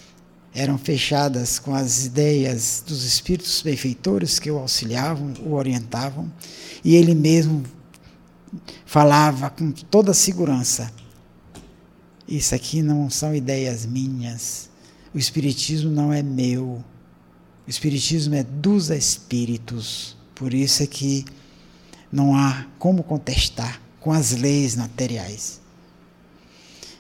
[0.55, 6.31] eram fechadas com as ideias dos espíritos benfeitores que o auxiliavam, o orientavam,
[6.85, 7.65] e ele mesmo
[8.85, 10.93] falava com toda segurança:
[12.27, 14.71] Isso aqui não são ideias minhas,
[15.15, 16.85] o Espiritismo não é meu,
[17.67, 21.25] o Espiritismo é dos espíritos, por isso é que
[22.11, 25.61] não há como contestar com as leis materiais.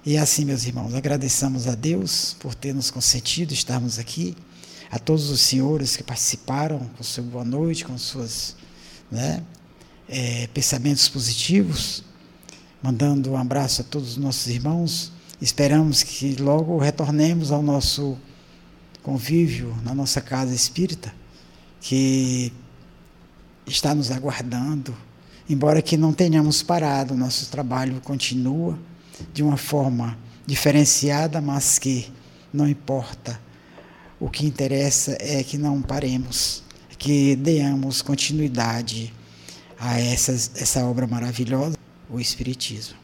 [0.05, 4.35] E assim, meus irmãos, agradeçamos a Deus por ter nos concedido estarmos aqui,
[4.91, 8.57] a todos os senhores que participaram com sua boa noite, com seus
[9.11, 9.43] né,
[10.13, 12.05] é, pensamentos positivos,
[12.83, 15.11] mandando um abraço a todos os nossos irmãos.
[15.41, 18.19] Esperamos que logo retornemos ao nosso
[19.03, 21.13] convívio na nossa casa espírita,
[21.81, 22.53] que
[23.67, 24.95] está nos aguardando,
[25.49, 28.79] embora que não tenhamos parado, nosso trabalho continua
[29.33, 32.13] de uma forma diferenciada, mas que
[32.53, 33.41] não importa.
[34.21, 36.63] O que interessa é que não paremos,
[36.99, 39.13] que deamos continuidade
[39.83, 41.77] a essas, essa obra maravilhosa,
[42.09, 42.97] o Espiritismo.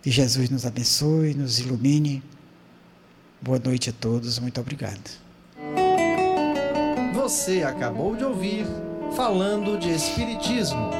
[0.00, 2.22] Que Jesus nos abençoe, nos ilumine.
[3.42, 5.10] Boa noite a todos, muito obrigado.
[7.12, 8.66] Você acabou de ouvir
[9.16, 10.90] Falando de Espiritismo